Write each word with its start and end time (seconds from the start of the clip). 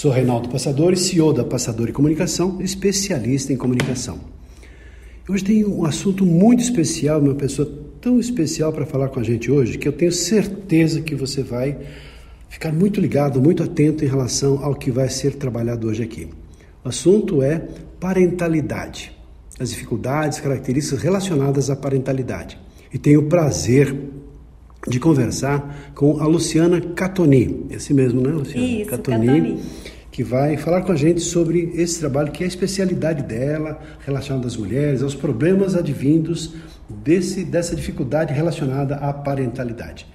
Sou 0.00 0.10
Reinaldo 0.10 0.48
Passadori, 0.48 0.96
CEO 0.96 1.30
da 1.30 1.44
Passadori 1.44 1.92
Comunicação, 1.92 2.56
especialista 2.62 3.52
em 3.52 3.56
comunicação. 3.58 4.18
Hoje 5.28 5.44
tem 5.44 5.62
um 5.62 5.84
assunto 5.84 6.24
muito 6.24 6.62
especial, 6.62 7.20
uma 7.20 7.34
pessoa 7.34 7.70
tão 8.00 8.18
especial 8.18 8.72
para 8.72 8.86
falar 8.86 9.10
com 9.10 9.20
a 9.20 9.22
gente 9.22 9.50
hoje, 9.50 9.76
que 9.76 9.86
eu 9.86 9.92
tenho 9.92 10.10
certeza 10.10 11.02
que 11.02 11.14
você 11.14 11.42
vai 11.42 11.76
ficar 12.48 12.72
muito 12.72 12.98
ligado, 12.98 13.42
muito 13.42 13.62
atento 13.62 14.02
em 14.02 14.08
relação 14.08 14.64
ao 14.64 14.74
que 14.74 14.90
vai 14.90 15.10
ser 15.10 15.34
trabalhado 15.34 15.86
hoje 15.86 16.02
aqui. 16.02 16.30
O 16.82 16.88
assunto 16.88 17.42
é 17.42 17.62
parentalidade, 18.00 19.12
as 19.58 19.68
dificuldades, 19.68 20.40
características 20.40 21.02
relacionadas 21.02 21.68
à 21.68 21.76
parentalidade. 21.76 22.58
E 22.90 22.96
tenho 22.96 23.20
o 23.20 23.28
prazer 23.28 23.94
de 24.86 24.98
conversar 24.98 25.92
com 25.94 26.20
a 26.20 26.26
Luciana 26.26 26.80
Catoni. 26.80 27.66
Esse 27.70 27.92
mesmo, 27.92 28.20
né, 28.20 28.30
Luciana? 28.30 28.66
Isso, 28.66 28.90
Catoni, 28.90 29.26
Catoni. 29.26 29.62
Que 30.10 30.24
vai 30.24 30.56
falar 30.56 30.82
com 30.82 30.92
a 30.92 30.96
gente 30.96 31.20
sobre 31.20 31.70
esse 31.74 32.00
trabalho 32.00 32.32
que 32.32 32.42
é 32.42 32.46
a 32.46 32.48
especialidade 32.48 33.22
dela, 33.22 33.80
relacionado 34.04 34.46
às 34.46 34.56
mulheres, 34.56 35.02
aos 35.02 35.14
problemas 35.14 35.76
advindos 35.76 36.54
desse, 36.88 37.44
dessa 37.44 37.76
dificuldade 37.76 38.32
relacionada 38.32 38.96
à 38.96 39.12
parentalidade. 39.12 40.06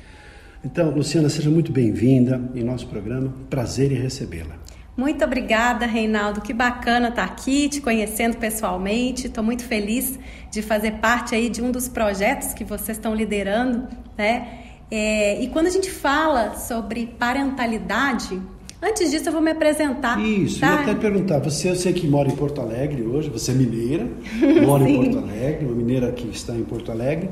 Então, 0.63 0.89
Luciana, 0.89 1.29
seja 1.29 1.49
muito 1.49 1.71
bem-vinda 1.71 2.41
em 2.55 2.63
nosso 2.63 2.87
programa. 2.87 3.33
Prazer 3.49 3.91
em 3.91 3.95
recebê-la. 3.95 4.55
Muito 4.97 5.25
obrigada, 5.25 5.85
Reinaldo. 5.85 6.39
Que 6.41 6.53
bacana 6.53 7.09
estar 7.09 7.25
aqui, 7.25 7.67
te 7.67 7.81
conhecendo 7.81 8.37
pessoalmente. 8.37 9.27
Estou 9.27 9.43
muito 9.43 9.63
feliz 9.63 10.17
de 10.49 10.61
fazer 10.61 10.93
parte 10.93 11.35
aí 11.35 11.49
de 11.49 11.61
um 11.61 11.69
dos 11.69 11.87
projetos 11.87 12.53
que 12.53 12.63
vocês 12.63 12.97
estão 12.97 13.13
liderando, 13.13 13.87
né? 14.17 14.61
É, 14.89 15.41
e 15.41 15.47
quando 15.47 15.65
a 15.67 15.69
gente 15.69 15.91
fala 15.91 16.55
sobre 16.55 17.07
parentalidade, 17.07 18.39
antes 18.81 19.11
disso 19.11 19.27
eu 19.27 19.33
vou 19.33 19.41
me 19.41 19.51
apresentar. 19.51 20.17
Isso, 20.23 20.61
tá? 20.61 20.67
eu 20.67 20.79
até 20.91 20.95
perguntar. 20.95 21.39
Você, 21.39 21.69
eu 21.69 21.75
sei 21.75 21.91
que 21.91 22.07
mora 22.07 22.29
em 22.29 22.35
Porto 22.35 22.61
Alegre 22.61 23.01
hoje, 23.01 23.29
você 23.29 23.51
é 23.51 23.53
mineira, 23.55 24.07
mora 24.65 24.87
em 24.87 24.95
Porto 24.95 25.17
Alegre, 25.17 25.65
uma 25.65 25.75
mineira 25.75 26.11
que 26.13 26.29
está 26.29 26.55
em 26.55 26.63
Porto 26.63 26.91
Alegre. 26.91 27.29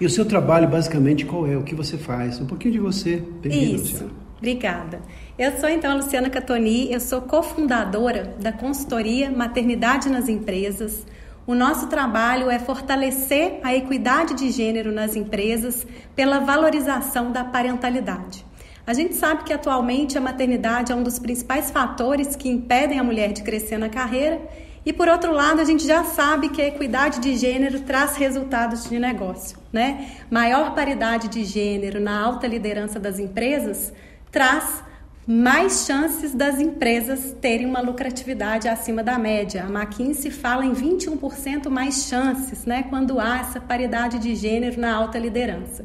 E 0.00 0.06
o 0.06 0.10
seu 0.10 0.24
trabalho, 0.24 0.68
basicamente, 0.68 1.24
qual 1.24 1.46
é? 1.46 1.56
O 1.56 1.62
que 1.62 1.76
você 1.76 1.96
faz? 1.96 2.40
Um 2.40 2.46
pouquinho 2.46 2.72
de 2.72 2.80
você. 2.80 3.22
Isso. 3.44 3.76
Luciana. 3.76 4.21
Obrigada. 4.42 5.00
Eu 5.38 5.56
sou 5.60 5.68
então 5.68 5.92
a 5.92 5.94
Luciana 5.94 6.28
Catoni, 6.28 6.92
eu 6.92 6.98
sou 6.98 7.22
cofundadora 7.22 8.34
da 8.40 8.50
consultoria 8.50 9.30
Maternidade 9.30 10.08
nas 10.08 10.28
Empresas. 10.28 11.06
O 11.46 11.54
nosso 11.54 11.86
trabalho 11.86 12.50
é 12.50 12.58
fortalecer 12.58 13.60
a 13.62 13.72
equidade 13.72 14.34
de 14.34 14.50
gênero 14.50 14.90
nas 14.90 15.14
empresas 15.14 15.86
pela 16.16 16.40
valorização 16.40 17.30
da 17.30 17.44
parentalidade. 17.44 18.44
A 18.84 18.92
gente 18.92 19.14
sabe 19.14 19.44
que 19.44 19.52
atualmente 19.52 20.18
a 20.18 20.20
maternidade 20.20 20.90
é 20.90 20.94
um 20.96 21.04
dos 21.04 21.20
principais 21.20 21.70
fatores 21.70 22.34
que 22.34 22.48
impedem 22.48 22.98
a 22.98 23.04
mulher 23.04 23.32
de 23.32 23.44
crescer 23.44 23.78
na 23.78 23.88
carreira, 23.88 24.40
e 24.84 24.92
por 24.92 25.06
outro 25.06 25.32
lado, 25.32 25.60
a 25.60 25.64
gente 25.64 25.86
já 25.86 26.02
sabe 26.02 26.48
que 26.48 26.60
a 26.60 26.66
equidade 26.66 27.20
de 27.20 27.36
gênero 27.36 27.78
traz 27.82 28.16
resultados 28.16 28.88
de 28.88 28.98
negócio, 28.98 29.56
né? 29.72 30.08
Maior 30.28 30.74
paridade 30.74 31.28
de 31.28 31.44
gênero 31.44 32.00
na 32.00 32.20
alta 32.20 32.48
liderança 32.48 32.98
das 32.98 33.20
empresas 33.20 33.92
traz 34.32 34.82
mais 35.24 35.84
chances 35.86 36.34
das 36.34 36.58
empresas 36.58 37.36
terem 37.40 37.66
uma 37.66 37.80
lucratividade 37.80 38.66
acima 38.66 39.04
da 39.04 39.18
média. 39.18 39.64
A 39.64 39.68
McKinsey 39.68 40.32
fala 40.32 40.64
em 40.64 40.72
21% 40.72 41.68
mais 41.68 42.06
chances, 42.06 42.64
né, 42.64 42.82
quando 42.88 43.20
há 43.20 43.38
essa 43.38 43.60
paridade 43.60 44.18
de 44.18 44.34
gênero 44.34 44.80
na 44.80 44.92
alta 44.92 45.18
liderança. 45.18 45.84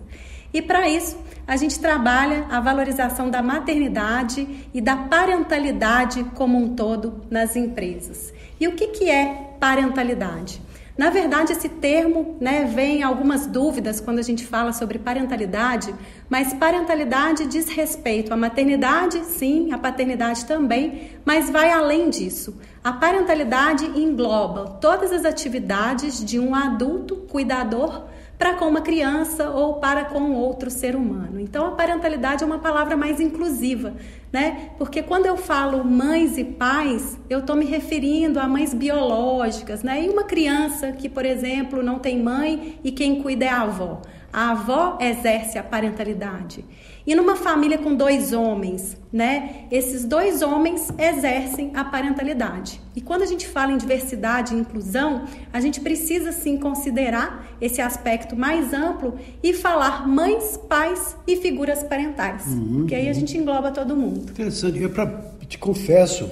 E 0.51 0.61
para 0.61 0.89
isso, 0.89 1.17
a 1.45 1.55
gente 1.55 1.79
trabalha 1.79 2.47
a 2.49 2.59
valorização 2.59 3.29
da 3.29 3.43
maternidade 3.43 4.67
e 4.73 4.81
da 4.81 4.95
parentalidade 4.95 6.23
como 6.33 6.57
um 6.57 6.73
todo 6.73 7.21
nas 7.29 7.55
empresas. 7.55 8.33
E 8.59 8.67
o 8.67 8.71
que, 8.71 8.87
que 8.87 9.09
é 9.09 9.51
parentalidade? 9.59 10.61
Na 10.97 11.11
verdade, 11.11 11.51
esse 11.51 11.69
termo 11.69 12.35
né, 12.41 12.65
vem 12.65 13.03
algumas 13.03 13.45
dúvidas 13.45 14.01
quando 14.01 14.17
a 14.17 14.23
gente 14.23 14.43
fala 14.45 14.73
sobre 14.73 14.97
parentalidade, 14.97 15.93
mas 16.27 16.55
parentalidade 16.55 17.45
diz 17.45 17.69
respeito 17.69 18.33
à 18.33 18.37
maternidade, 18.37 19.23
sim, 19.25 19.71
à 19.71 19.77
paternidade 19.77 20.45
também, 20.45 21.11
mas 21.23 21.51
vai 21.51 21.69
além 21.69 22.09
disso. 22.09 22.57
A 22.83 22.91
parentalidade 22.91 23.85
engloba 23.85 24.77
todas 24.81 25.11
as 25.11 25.23
atividades 25.23 26.23
de 26.25 26.39
um 26.39 26.55
adulto 26.55 27.15
cuidador 27.15 28.05
para 28.37 28.53
com 28.53 28.65
uma 28.65 28.81
criança 28.81 29.49
ou 29.49 29.75
para 29.75 30.05
com 30.05 30.33
outro 30.33 30.69
ser 30.69 30.95
humano. 30.95 31.39
Então 31.39 31.65
a 31.65 31.71
parentalidade 31.71 32.43
é 32.43 32.45
uma 32.45 32.59
palavra 32.59 32.95
mais 32.95 33.19
inclusiva, 33.19 33.95
né? 34.31 34.71
Porque 34.77 35.01
quando 35.01 35.25
eu 35.25 35.35
falo 35.35 35.83
mães 35.83 36.37
e 36.37 36.43
pais, 36.43 37.17
eu 37.29 37.39
estou 37.39 37.55
me 37.55 37.65
referindo 37.65 38.39
a 38.39 38.47
mães 38.47 38.73
biológicas, 38.73 39.81
né? 39.81 40.03
E 40.03 40.09
uma 40.09 40.23
criança 40.23 40.91
que, 40.91 41.09
por 41.09 41.25
exemplo, 41.25 41.81
não 41.81 41.97
tem 41.97 42.21
mãe 42.21 42.79
e 42.83 42.91
quem 42.91 43.21
cuida 43.21 43.45
é 43.45 43.49
a 43.49 43.61
avó. 43.61 44.01
A 44.31 44.51
avó 44.51 44.97
exerce 45.01 45.57
a 45.57 45.63
parentalidade. 45.63 46.63
E 47.07 47.15
numa 47.15 47.37
família 47.37 47.77
com 47.77 47.95
dois 47.95 48.33
homens, 48.33 48.97
né? 49.13 49.61
Esses 49.71 50.03
dois 50.03 50.41
homens 50.41 50.89
exercem 50.99 51.71
a 51.73 51.85
parentalidade. 51.85 52.81
E 52.93 52.99
quando 52.99 53.21
a 53.21 53.25
gente 53.25 53.47
fala 53.47 53.71
em 53.71 53.77
diversidade 53.77 54.53
e 54.53 54.59
inclusão, 54.59 55.23
a 55.53 55.61
gente 55.61 55.79
precisa 55.79 56.33
sim 56.33 56.57
considerar 56.57 57.47
esse 57.61 57.79
aspecto 57.79 58.35
mais 58.35 58.73
amplo 58.73 59.13
e 59.41 59.53
falar 59.53 60.05
mães, 60.05 60.59
pais 60.67 61.15
e 61.25 61.37
figuras 61.37 61.81
parentais. 61.81 62.45
Uhum, 62.47 62.79
porque 62.79 62.93
aí 62.93 63.07
a 63.07 63.13
gente 63.13 63.37
engloba 63.37 63.71
todo 63.71 63.95
mundo. 63.95 64.29
Interessante. 64.29 64.77
Eu 64.77 64.89
pra, 64.89 65.07
te 65.47 65.57
confesso, 65.57 66.29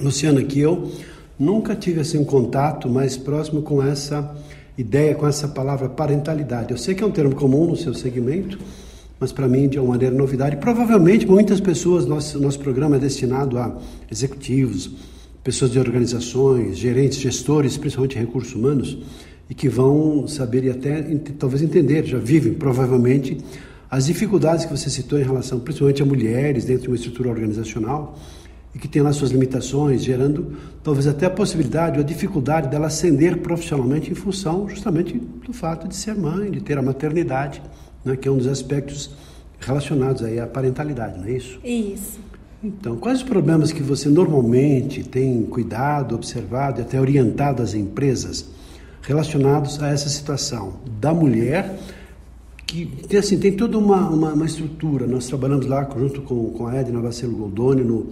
Luciana, 0.00 0.40
que 0.44 0.60
eu 0.60 0.92
nunca 1.36 1.74
tive 1.74 1.98
assim 1.98 2.18
um 2.18 2.24
contato 2.24 2.88
mais 2.88 3.16
próximo 3.16 3.60
com 3.60 3.82
essa 3.82 4.36
ideia, 4.78 5.16
com 5.16 5.26
essa 5.26 5.48
palavra 5.48 5.88
parentalidade. 5.88 6.70
Eu 6.70 6.78
sei 6.78 6.94
que 6.94 7.02
é 7.02 7.06
um 7.06 7.10
termo 7.10 7.34
comum 7.34 7.66
no 7.66 7.76
seu 7.76 7.92
segmento 7.92 8.56
mas 9.24 9.32
para 9.32 9.48
mim 9.48 9.66
de 9.66 9.78
uma 9.78 9.88
maneira 9.88 10.14
novidade. 10.14 10.58
Provavelmente 10.58 11.26
muitas 11.26 11.58
pessoas, 11.58 12.04
nosso, 12.04 12.38
nosso 12.38 12.58
programa 12.58 12.96
é 12.96 12.98
destinado 12.98 13.56
a 13.56 13.74
executivos, 14.10 14.90
pessoas 15.42 15.70
de 15.70 15.78
organizações, 15.78 16.76
gerentes, 16.76 17.18
gestores, 17.18 17.78
principalmente 17.78 18.18
recursos 18.18 18.54
humanos, 18.54 18.98
e 19.48 19.54
que 19.54 19.66
vão 19.66 20.28
saber 20.28 20.64
e 20.64 20.70
até 20.70 21.00
talvez 21.38 21.62
entender, 21.62 22.04
já 22.04 22.18
vivem 22.18 22.52
provavelmente 22.52 23.38
as 23.90 24.04
dificuldades 24.04 24.66
que 24.66 24.76
você 24.76 24.90
citou 24.90 25.18
em 25.18 25.22
relação 25.22 25.58
principalmente 25.58 26.02
a 26.02 26.06
mulheres 26.06 26.66
dentro 26.66 26.82
de 26.82 26.88
uma 26.88 26.96
estrutura 26.96 27.30
organizacional 27.30 28.18
e 28.74 28.78
que 28.78 28.88
tem 28.88 29.00
lá 29.00 29.10
suas 29.10 29.30
limitações, 29.30 30.04
gerando 30.04 30.52
talvez 30.82 31.06
até 31.06 31.24
a 31.24 31.30
possibilidade 31.30 31.98
ou 31.98 32.04
a 32.04 32.06
dificuldade 32.06 32.68
dela 32.68 32.88
ascender 32.88 33.38
profissionalmente 33.38 34.10
em 34.10 34.14
função 34.14 34.68
justamente 34.68 35.18
do 35.46 35.52
fato 35.54 35.88
de 35.88 35.96
ser 35.96 36.14
mãe, 36.14 36.50
de 36.50 36.60
ter 36.60 36.76
a 36.76 36.82
maternidade 36.82 37.62
né, 38.04 38.16
que 38.16 38.28
é 38.28 38.30
um 38.30 38.36
dos 38.36 38.46
aspectos 38.46 39.10
relacionados 39.60 40.22
aí 40.22 40.38
à 40.38 40.46
parentalidade, 40.46 41.18
não 41.18 41.26
é 41.26 41.32
isso? 41.32 41.58
Isso. 41.64 42.20
Então, 42.62 42.96
quais 42.96 43.18
os 43.18 43.24
problemas 43.24 43.72
que 43.72 43.82
você 43.82 44.08
normalmente 44.08 45.04
tem 45.04 45.42
cuidado, 45.42 46.14
observado 46.14 46.80
e 46.80 46.82
até 46.82 47.00
orientado 47.00 47.62
as 47.62 47.74
empresas 47.74 48.48
relacionados 49.02 49.82
a 49.82 49.88
essa 49.88 50.08
situação 50.08 50.74
da 50.98 51.12
mulher 51.12 51.78
que 52.66 52.86
tem, 52.86 53.20
assim, 53.20 53.38
tem 53.38 53.52
toda 53.52 53.78
uma, 53.78 54.08
uma, 54.08 54.32
uma, 54.32 54.46
estrutura. 54.46 55.06
Nós 55.06 55.26
trabalhamos 55.26 55.66
lá 55.66 55.88
junto 55.96 56.22
com, 56.22 56.50
com 56.50 56.66
a 56.66 56.74
Edna 56.74 57.00
Vacelo 57.00 57.36
Goldoni 57.36 57.84
no 57.84 58.08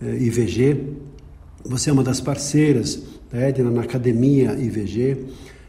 eh, 0.00 0.16
IVG. 0.20 0.92
Você 1.64 1.90
é 1.90 1.92
uma 1.92 2.04
das 2.04 2.20
parceiras 2.20 3.02
da 3.32 3.38
Edna 3.38 3.70
na 3.70 3.80
Academia 3.80 4.52
IVG. 4.52 5.26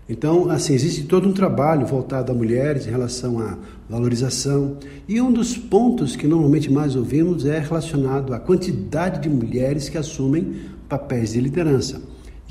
Então, 0.09 0.49
assim, 0.49 0.73
existe 0.73 1.03
todo 1.03 1.27
um 1.27 1.33
trabalho 1.33 1.85
voltado 1.85 2.31
a 2.31 2.35
mulheres 2.35 2.87
em 2.87 2.89
relação 2.89 3.39
à 3.39 3.57
valorização. 3.89 4.77
E 5.07 5.21
um 5.21 5.31
dos 5.31 5.57
pontos 5.57 6.15
que 6.15 6.25
normalmente 6.25 6.71
mais 6.71 6.95
ouvimos 6.95 7.45
é 7.45 7.59
relacionado 7.59 8.33
à 8.33 8.39
quantidade 8.39 9.21
de 9.21 9.29
mulheres 9.29 9.89
que 9.89 9.97
assumem 9.97 10.55
papéis 10.87 11.33
de 11.33 11.41
liderança, 11.41 12.01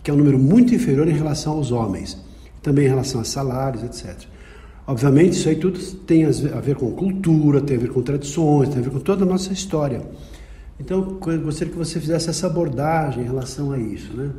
que 0.03 0.11
é 0.11 0.15
um 0.15 0.19
número 0.19 0.39
muito 0.39 0.75
inferior 0.75 1.09
em 1.09 1.15
relação 1.15 1.55
aos 1.55 1.73
homens, 1.73 2.19
também 2.63 2.85
em 2.85 2.89
relação 2.89 3.23
a 3.23 3.25
salários, 3.25 3.83
etc. 3.83 4.29
Obviamente, 4.87 5.33
isso 5.33 5.49
aí 5.49 5.57
tudo 5.57 5.81
tem 6.07 6.27
a 6.27 6.61
ver 6.61 6.77
com 6.77 6.93
cultura, 6.93 7.61
tem 7.63 7.77
a 7.77 7.81
ver 7.81 7.89
com 7.89 8.03
tradições, 8.03 8.69
tem 8.69 8.79
a 8.79 8.83
ver 8.83 8.91
com 8.91 9.01
toda 9.01 9.25
a 9.25 9.27
nossa 9.27 9.53
história. 9.53 10.03
Então, 10.79 11.19
eu 11.27 11.41
gostaria 11.41 11.73
que 11.73 11.79
você 11.79 11.99
fizesse 11.99 12.29
essa 12.29 12.47
abordagem 12.47 13.23
em 13.23 13.27
relação 13.27 13.73
a 13.73 13.79
isso, 13.79 14.13
né? 14.15 14.31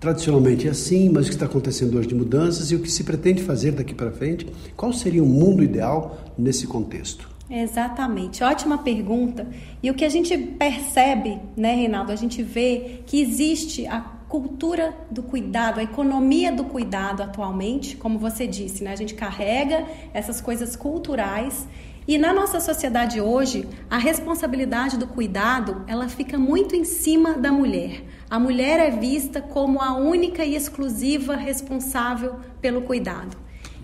Tradicionalmente 0.00 0.66
é 0.66 0.70
assim, 0.70 1.10
mas 1.10 1.26
o 1.26 1.28
que 1.28 1.34
está 1.34 1.44
acontecendo 1.44 1.98
hoje 1.98 2.08
de 2.08 2.14
mudanças 2.14 2.70
e 2.70 2.74
o 2.74 2.80
que 2.80 2.90
se 2.90 3.04
pretende 3.04 3.42
fazer 3.42 3.72
daqui 3.72 3.94
para 3.94 4.10
frente? 4.10 4.46
Qual 4.74 4.94
seria 4.94 5.22
o 5.22 5.26
mundo 5.26 5.62
ideal 5.62 6.18
nesse 6.38 6.66
contexto? 6.66 7.28
Exatamente, 7.50 8.42
ótima 8.42 8.78
pergunta. 8.78 9.46
E 9.82 9.90
o 9.90 9.94
que 9.94 10.06
a 10.06 10.08
gente 10.08 10.38
percebe, 10.38 11.38
né, 11.54 11.74
Reinaldo? 11.74 12.12
A 12.12 12.16
gente 12.16 12.42
vê 12.42 13.00
que 13.04 13.20
existe 13.20 13.86
a 13.86 14.00
cultura 14.00 14.94
do 15.10 15.22
cuidado, 15.22 15.80
a 15.80 15.82
economia 15.82 16.50
do 16.50 16.64
cuidado 16.64 17.22
atualmente, 17.22 17.94
como 17.96 18.18
você 18.18 18.46
disse, 18.46 18.82
né? 18.82 18.92
A 18.92 18.96
gente 18.96 19.12
carrega 19.12 19.84
essas 20.14 20.40
coisas 20.40 20.76
culturais 20.76 21.66
e 22.10 22.18
na 22.18 22.32
nossa 22.32 22.58
sociedade 22.58 23.20
hoje, 23.20 23.68
a 23.88 23.96
responsabilidade 23.96 24.98
do 24.98 25.06
cuidado, 25.06 25.84
ela 25.86 26.08
fica 26.08 26.36
muito 26.36 26.74
em 26.74 26.82
cima 26.82 27.34
da 27.34 27.52
mulher. 27.52 28.02
A 28.28 28.36
mulher 28.36 28.80
é 28.80 28.90
vista 28.90 29.40
como 29.40 29.80
a 29.80 29.94
única 29.94 30.44
e 30.44 30.56
exclusiva 30.56 31.36
responsável 31.36 32.40
pelo 32.60 32.82
cuidado. 32.82 33.36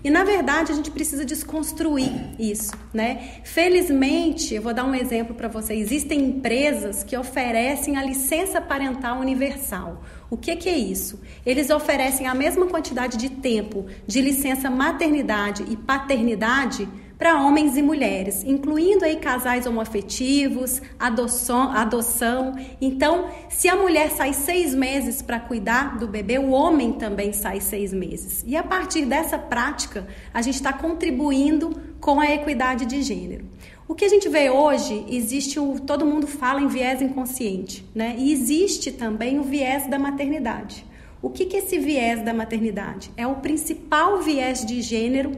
E 0.03 0.09
na 0.09 0.25
verdade 0.25 0.73
a 0.73 0.75
gente 0.75 0.91
precisa 0.91 1.23
desconstruir 1.23 2.35
isso, 2.37 2.73
né? 2.93 3.39
Felizmente, 3.45 4.55
eu 4.55 4.61
vou 4.61 4.73
dar 4.73 4.83
um 4.83 4.93
exemplo 4.93 5.33
para 5.33 5.47
você. 5.47 5.73
Existem 5.73 6.19
empresas 6.19 7.03
que 7.05 7.15
oferecem 7.15 7.95
a 7.95 8.03
licença 8.03 8.59
parental 8.59 9.21
universal. 9.21 10.03
O 10.29 10.35
que, 10.35 10.53
que, 10.57 10.67
é 10.67 10.77
isso? 10.77 11.21
Eles 11.45 11.69
oferecem 11.69 12.27
a 12.27 12.35
mesma 12.35 12.67
quantidade 12.67 13.15
de 13.15 13.29
tempo 13.29 13.85
de 14.05 14.19
licença 14.19 14.69
maternidade 14.69 15.63
e 15.69 15.77
paternidade 15.77 16.89
para 17.17 17.41
homens 17.41 17.75
e 17.75 17.81
mulheres, 17.81 18.43
incluindo 18.43 19.03
aí 19.03 19.15
casais 19.15 19.65
homoafetivos, 19.65 20.81
adoção, 20.99 21.71
adoção. 21.71 22.55
Então, 22.79 23.29
se 23.49 23.67
a 23.67 23.75
mulher 23.75 24.11
sai 24.11 24.33
seis 24.33 24.75
meses 24.75 25.21
para 25.21 25.39
cuidar 25.39 25.97
do 25.97 26.07
bebê, 26.07 26.37
o 26.37 26.51
homem 26.51 26.93
também 26.93 27.33
sai 27.33 27.59
seis 27.59 27.91
meses. 27.91 28.43
E 28.45 28.55
a 28.55 28.63
partir 28.63 29.05
dessa 29.05 29.37
prática, 29.37 30.07
a 30.33 30.41
gente 30.41 30.55
está 30.55 30.71
contribuindo 30.71 31.71
com 31.99 32.19
a 32.19 32.31
equidade 32.31 32.85
de 32.85 33.01
gênero. 33.01 33.45
O 33.87 33.95
que 33.95 34.05
a 34.05 34.09
gente 34.09 34.27
vê 34.27 34.49
hoje, 34.49 35.05
existe 35.07 35.59
o. 35.59 35.79
Todo 35.79 36.05
mundo 36.05 36.27
fala 36.27 36.61
em 36.61 36.67
viés 36.67 37.01
inconsciente, 37.01 37.85
né? 37.95 38.15
E 38.17 38.33
existe 38.33 38.91
também 38.91 39.39
o 39.39 39.43
viés 39.43 39.87
da 39.87 39.97
maternidade. 39.97 40.85
O 41.21 41.29
que, 41.29 41.45
que 41.45 41.55
é 41.55 41.59
esse 41.59 41.79
viés 41.79 42.21
da 42.21 42.33
maternidade? 42.33 43.09
É 43.17 43.25
o 43.25 43.35
principal 43.35 44.21
viés 44.21 44.65
de 44.65 44.81
gênero 44.81 45.31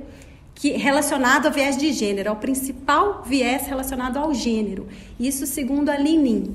que 0.60 0.72
relacionado 0.74 1.46
ao 1.46 1.54
viés 1.54 1.78
de 1.78 1.94
gênero, 1.94 2.28
é 2.28 2.32
o 2.32 2.36
principal 2.36 3.24
viés 3.26 3.66
relacionado 3.66 4.18
ao 4.18 4.34
gênero. 4.34 4.88
Isso 5.18 5.48
segundo 5.48 5.88
a 5.88 5.96
Linin. 5.96 6.54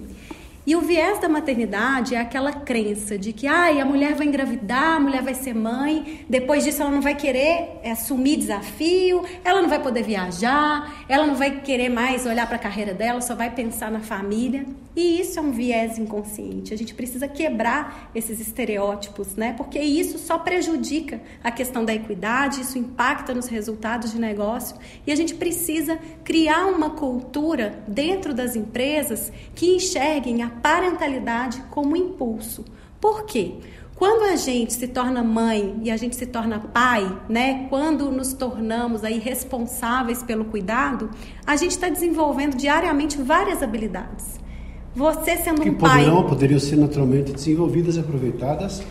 E 0.67 0.75
o 0.75 0.81
viés 0.81 1.19
da 1.19 1.29
maternidade 1.29 2.15
é 2.15 2.19
aquela 2.19 2.51
crença 2.51 3.19
de 3.19 3.35
que 3.35 3.47
ah, 3.47 3.69
a 3.69 3.85
mulher 3.85 4.15
vai 4.15 4.27
engravidar, 4.27 4.97
a 4.97 5.01
mulher 5.01 5.23
vai 5.23 5.35
ser 5.35 5.55
mãe, 5.55 6.25
depois 6.27 6.65
disso 6.65 6.81
ela 6.81 6.91
não 6.91 7.03
vai 7.03 7.15
querer 7.15 7.81
assumir 7.85 8.39
desafio, 8.39 9.23
ela 9.45 9.61
não 9.61 9.69
vai 9.69 9.83
poder 9.83 10.03
viajar, 10.03 11.05
ela 11.07 11.27
não 11.27 11.35
vai 11.35 11.61
querer 11.61 11.91
mais 11.91 12.25
olhar 12.25 12.47
para 12.47 12.57
a 12.57 12.59
carreira 12.59 12.95
dela, 12.95 13.21
só 13.21 13.35
vai 13.35 13.51
pensar 13.51 13.91
na 13.91 14.01
família. 14.01 14.65
E 14.97 15.21
isso 15.21 15.41
é 15.41 15.43
um 15.43 15.51
viés 15.51 15.99
inconsciente. 15.99 16.73
A 16.73 16.79
gente 16.79 16.95
precisa 16.95 17.27
quebrar 17.27 18.11
esses 18.15 18.39
estereótipos, 18.39 19.35
né? 19.35 19.53
Porque 19.57 19.79
isso 19.81 20.19
só 20.19 20.39
prejudica 20.39 21.21
a 21.43 21.51
questão 21.51 21.85
da 21.85 21.93
equidade, 21.93 22.61
isso 22.61 22.79
impacta 22.79 23.35
nos 23.35 23.49
resultados 23.49 24.13
de 24.13 24.21
negócio 24.21 24.77
e 25.05 25.11
a 25.11 25.17
gente 25.17 25.35
precisa 25.35 25.99
criar 26.23 26.67
uma 26.67 26.91
cultura 26.91 27.83
dentro 27.89 28.33
das 28.33 28.55
empresas 28.55 29.33
que 29.55 29.75
enxerguem 29.75 30.43
a 30.43 30.54
parentalidade 30.63 31.63
como 31.71 31.97
impulso. 31.97 32.65
Por 33.01 33.25
quê? 33.25 33.55
Quando 33.97 34.25
a 34.25 34.37
gente 34.37 34.73
se 34.73 34.89
torna 34.89 35.23
mãe 35.23 35.77
e 35.83 35.91
a 35.91 35.97
gente 35.97 36.17
se 36.17 36.27
torna 36.27 36.59
pai, 36.59 37.17
né? 37.29 37.67
Quando 37.71 38.11
nos 38.11 38.33
tornamos 38.33 39.05
aí 39.05 39.19
responsáveis 39.21 40.23
pelo 40.23 40.47
cuidado, 40.47 41.11
a 41.47 41.55
gente 41.55 41.73
está 41.73 41.89
desenvolvendo 41.89 42.57
diariamente 42.57 43.21
várias 43.23 43.63
habilidades. 43.63 44.41
Você 44.97 45.37
sendo 45.37 45.61
que 45.61 45.71
um 45.71 45.75
pai. 45.75 46.05
poderiam 46.25 46.59
ser 46.59 46.77
naturalmente 46.77 47.33
desenvolvidas 47.33 47.97
e 47.97 48.01
aproveitadas 48.01 48.83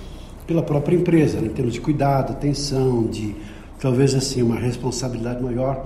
pela 0.48 0.63
própria 0.63 0.95
empresa, 0.95 1.39
né? 1.39 1.48
em 1.48 1.51
termos 1.51 1.74
de 1.74 1.81
cuidado, 1.81 2.31
atenção, 2.31 3.06
de 3.06 3.36
talvez 3.80 4.15
assim 4.15 4.42
uma 4.42 4.57
responsabilidade 4.57 5.42
maior, 5.42 5.86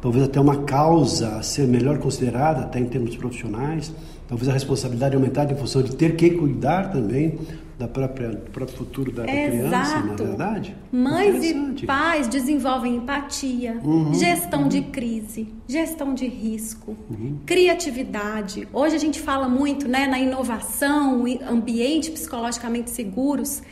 talvez 0.00 0.24
até 0.24 0.40
uma 0.40 0.64
causa 0.64 1.36
a 1.36 1.42
ser 1.42 1.66
melhor 1.66 1.98
considerada, 1.98 2.62
até 2.62 2.78
em 2.78 2.86
termos 2.86 3.16
profissionais 3.16 3.92
talvez 4.30 4.48
a 4.48 4.52
responsabilidade 4.52 5.16
aumentada 5.16 5.52
em 5.52 5.56
função 5.56 5.82
de 5.82 5.96
ter 5.96 6.14
que 6.14 6.30
cuidar 6.30 6.92
também 6.92 7.36
da 7.76 7.88
própria, 7.88 8.28
do 8.28 8.50
próprio 8.50 8.76
futuro 8.76 9.10
da, 9.10 9.24
Exato. 9.24 9.50
criança, 9.50 10.00
na 10.02 10.14
verdade. 10.14 10.76
Mães 10.92 11.44
e 11.44 11.84
pais 11.84 12.28
desenvolvem 12.28 12.96
empatia, 12.96 13.80
uhum, 13.82 14.14
gestão 14.14 14.62
uhum. 14.62 14.68
de 14.68 14.82
crise, 14.82 15.48
gestão 15.66 16.14
de 16.14 16.28
risco, 16.28 16.96
uhum. 17.10 17.38
criatividade. 17.44 18.68
Hoje 18.72 18.94
a 18.94 18.98
gente 19.00 19.18
fala 19.18 19.48
muito 19.48 19.88
né, 19.88 20.06
na 20.06 20.20
inovação, 20.20 21.24
ambiente 21.50 22.12
psicologicamente 22.12 22.90
seguros. 22.90 23.62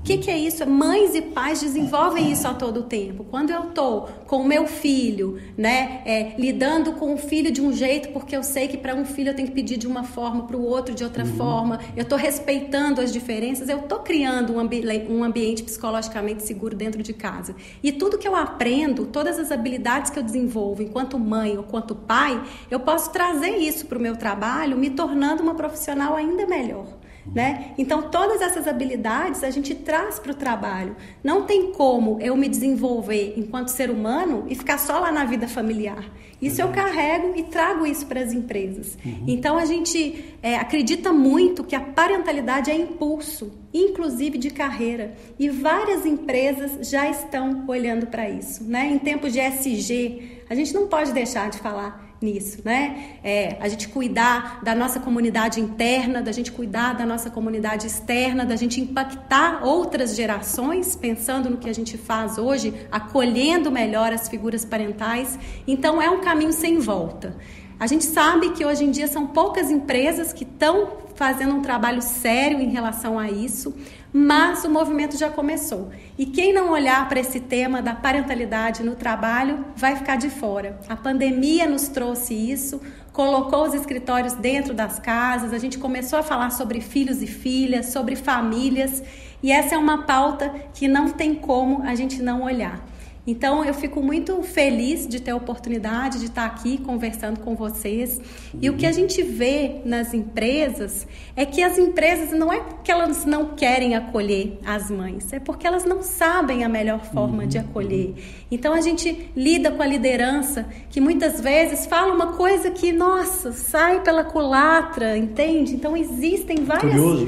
O 0.00 0.04
que, 0.04 0.18
que, 0.18 0.30
é 0.32 0.36
isso? 0.36 0.66
Mães 0.68 1.14
e 1.14 1.22
pais 1.22 1.60
desenvolvem 1.60 2.32
isso 2.32 2.48
a 2.48 2.52
todo 2.52 2.82
tempo. 2.82 3.24
Quando 3.30 3.50
eu 3.50 3.68
estou 3.68 4.08
com 4.26 4.38
o 4.38 4.44
meu 4.44 4.66
filho, 4.66 5.40
né, 5.56 6.02
é, 6.04 6.34
lidando 6.36 6.94
com 6.94 7.14
o 7.14 7.16
filho 7.16 7.52
de 7.52 7.60
um 7.60 7.72
jeito, 7.72 8.08
porque 8.08 8.36
eu 8.36 8.42
sei 8.42 8.66
que 8.66 8.76
para 8.76 8.96
um 8.96 9.04
filho 9.04 9.30
eu 9.30 9.34
tenho 9.34 9.46
que 9.46 9.54
pedir 9.54 9.76
de 9.76 9.86
uma 9.86 10.02
forma, 10.02 10.42
para 10.44 10.56
o 10.56 10.64
outro 10.64 10.92
de 10.92 11.04
outra 11.04 11.24
uhum. 11.24 11.36
forma, 11.36 11.78
eu 11.96 12.02
estou 12.02 12.18
respeitando 12.18 13.00
as 13.00 13.12
diferenças, 13.12 13.68
eu 13.68 13.78
estou 13.78 14.00
criando 14.00 14.54
um, 14.54 14.58
ambi 14.58 14.82
um 15.08 15.22
ambiente 15.22 15.62
psicologicamente 15.62 16.42
seguro 16.42 16.74
dentro 16.74 17.00
de 17.00 17.12
casa. 17.12 17.54
E 17.80 17.92
tudo 17.92 18.18
que 18.18 18.26
eu 18.26 18.34
aprendo, 18.34 19.06
todas 19.06 19.38
as 19.38 19.52
habilidades 19.52 20.10
que 20.10 20.18
eu 20.18 20.22
desenvolvo 20.24 20.82
enquanto 20.82 21.16
mãe 21.16 21.56
ou 21.56 21.62
quanto 21.62 21.94
pai, 21.94 22.42
eu 22.68 22.80
posso 22.80 23.12
trazer 23.12 23.56
isso 23.58 23.86
para 23.86 23.98
o 23.98 24.02
meu 24.02 24.16
trabalho, 24.16 24.76
me 24.76 24.90
tornando 24.90 25.44
uma 25.44 25.54
profissional 25.54 26.16
ainda 26.16 26.44
melhor. 26.44 27.01
Né? 27.26 27.72
Então, 27.78 28.10
todas 28.10 28.40
essas 28.40 28.66
habilidades 28.66 29.44
a 29.44 29.50
gente 29.50 29.74
traz 29.74 30.18
para 30.18 30.32
o 30.32 30.34
trabalho. 30.34 30.96
Não 31.22 31.44
tem 31.44 31.72
como 31.72 32.20
eu 32.20 32.36
me 32.36 32.48
desenvolver 32.48 33.34
enquanto 33.36 33.68
ser 33.68 33.90
humano 33.90 34.44
e 34.48 34.54
ficar 34.54 34.78
só 34.78 34.98
lá 34.98 35.12
na 35.12 35.24
vida 35.24 35.46
familiar. 35.46 36.04
Isso 36.40 36.60
eu 36.60 36.68
carrego 36.70 37.34
e 37.36 37.44
trago 37.44 37.86
isso 37.86 38.04
para 38.06 38.20
as 38.20 38.32
empresas. 38.32 38.98
Uhum. 39.04 39.24
Então, 39.28 39.56
a 39.56 39.64
gente 39.64 40.36
é, 40.42 40.56
acredita 40.56 41.12
muito 41.12 41.62
que 41.62 41.76
a 41.76 41.80
parentalidade 41.80 42.70
é 42.70 42.74
impulso, 42.74 43.52
inclusive 43.72 44.38
de 44.38 44.50
carreira. 44.50 45.14
E 45.38 45.48
várias 45.48 46.04
empresas 46.04 46.88
já 46.90 47.08
estão 47.08 47.64
olhando 47.68 48.06
para 48.06 48.28
isso. 48.28 48.64
Né? 48.64 48.90
Em 48.92 48.98
tempos 48.98 49.32
de 49.32 49.38
SG, 49.38 50.42
a 50.50 50.54
gente 50.54 50.74
não 50.74 50.88
pode 50.88 51.12
deixar 51.12 51.48
de 51.48 51.58
falar 51.58 52.11
nisso, 52.24 52.60
né? 52.64 53.18
É, 53.22 53.56
a 53.60 53.68
gente 53.68 53.88
cuidar 53.88 54.60
da 54.62 54.74
nossa 54.74 55.00
comunidade 55.00 55.60
interna, 55.60 56.22
da 56.22 56.32
gente 56.32 56.50
cuidar 56.52 56.94
da 56.94 57.04
nossa 57.04 57.30
comunidade 57.30 57.86
externa, 57.86 58.44
da 58.44 58.56
gente 58.56 58.80
impactar 58.80 59.64
outras 59.64 60.16
gerações, 60.16 60.96
pensando 60.96 61.50
no 61.50 61.56
que 61.56 61.68
a 61.68 61.74
gente 61.74 61.98
faz 61.98 62.38
hoje, 62.38 62.74
acolhendo 62.90 63.70
melhor 63.70 64.12
as 64.12 64.28
figuras 64.28 64.64
parentais. 64.64 65.38
Então 65.66 66.00
é 66.00 66.08
um 66.08 66.20
caminho 66.20 66.52
sem 66.52 66.78
volta. 66.78 67.36
A 67.78 67.86
gente 67.86 68.04
sabe 68.04 68.50
que 68.50 68.64
hoje 68.64 68.84
em 68.84 68.90
dia 68.90 69.08
são 69.08 69.26
poucas 69.26 69.70
empresas 69.70 70.32
que 70.32 70.44
estão 70.44 71.02
fazendo 71.14 71.54
um 71.54 71.62
trabalho 71.62 72.00
sério 72.00 72.60
em 72.60 72.70
relação 72.70 73.18
a 73.18 73.30
isso 73.30 73.74
mas 74.12 74.64
o 74.64 74.70
movimento 74.70 75.16
já 75.16 75.30
começou. 75.30 75.90
E 76.18 76.26
quem 76.26 76.52
não 76.52 76.70
olhar 76.70 77.08
para 77.08 77.20
esse 77.20 77.40
tema 77.40 77.80
da 77.80 77.94
parentalidade 77.94 78.82
no 78.82 78.94
trabalho 78.94 79.64
vai 79.74 79.96
ficar 79.96 80.16
de 80.16 80.28
fora. 80.28 80.78
A 80.88 80.94
pandemia 80.94 81.66
nos 81.66 81.88
trouxe 81.88 82.34
isso, 82.34 82.80
colocou 83.12 83.66
os 83.66 83.74
escritórios 83.74 84.34
dentro 84.34 84.74
das 84.74 84.98
casas, 84.98 85.52
a 85.52 85.58
gente 85.58 85.78
começou 85.78 86.18
a 86.18 86.22
falar 86.22 86.50
sobre 86.50 86.80
filhos 86.80 87.22
e 87.22 87.26
filhas, 87.26 87.86
sobre 87.86 88.14
famílias, 88.14 89.02
e 89.42 89.50
essa 89.50 89.74
é 89.74 89.78
uma 89.78 90.02
pauta 90.02 90.54
que 90.74 90.86
não 90.86 91.08
tem 91.08 91.34
como 91.34 91.82
a 91.82 91.94
gente 91.94 92.22
não 92.22 92.42
olhar. 92.42 92.91
Então 93.26 93.64
eu 93.64 93.72
fico 93.72 94.02
muito 94.02 94.42
feliz 94.42 95.06
de 95.06 95.20
ter 95.20 95.30
a 95.30 95.36
oportunidade 95.36 96.18
de 96.18 96.26
estar 96.26 96.44
aqui 96.44 96.78
conversando 96.78 97.38
com 97.38 97.54
vocês. 97.54 98.20
E 98.60 98.68
o 98.68 98.76
que 98.76 98.84
a 98.84 98.90
gente 98.90 99.22
vê 99.22 99.80
nas 99.84 100.12
empresas 100.12 101.06
é 101.36 101.46
que 101.46 101.62
as 101.62 101.78
empresas 101.78 102.36
não 102.36 102.52
é 102.52 102.60
que 102.82 102.90
elas 102.90 103.24
não 103.24 103.50
querem 103.54 103.94
acolher 103.94 104.58
as 104.64 104.90
mães, 104.90 105.32
é 105.32 105.38
porque 105.38 105.66
elas 105.66 105.84
não 105.84 106.02
sabem 106.02 106.64
a 106.64 106.68
melhor 106.68 107.04
forma 107.04 107.46
de 107.46 107.58
acolher. 107.58 108.14
Então 108.50 108.74
a 108.74 108.80
gente 108.80 109.30
lida 109.36 109.70
com 109.70 109.82
a 109.82 109.86
liderança 109.86 110.66
que 110.90 111.00
muitas 111.00 111.40
vezes 111.40 111.86
fala 111.86 112.12
uma 112.12 112.32
coisa 112.32 112.70
que, 112.70 112.92
nossa, 112.92 113.52
sai 113.52 114.02
pela 114.02 114.24
culatra, 114.24 115.16
entende? 115.16 115.74
Então 115.74 115.96
existem 115.96 116.64
várias. 116.64 116.92
Curioso 116.92 117.26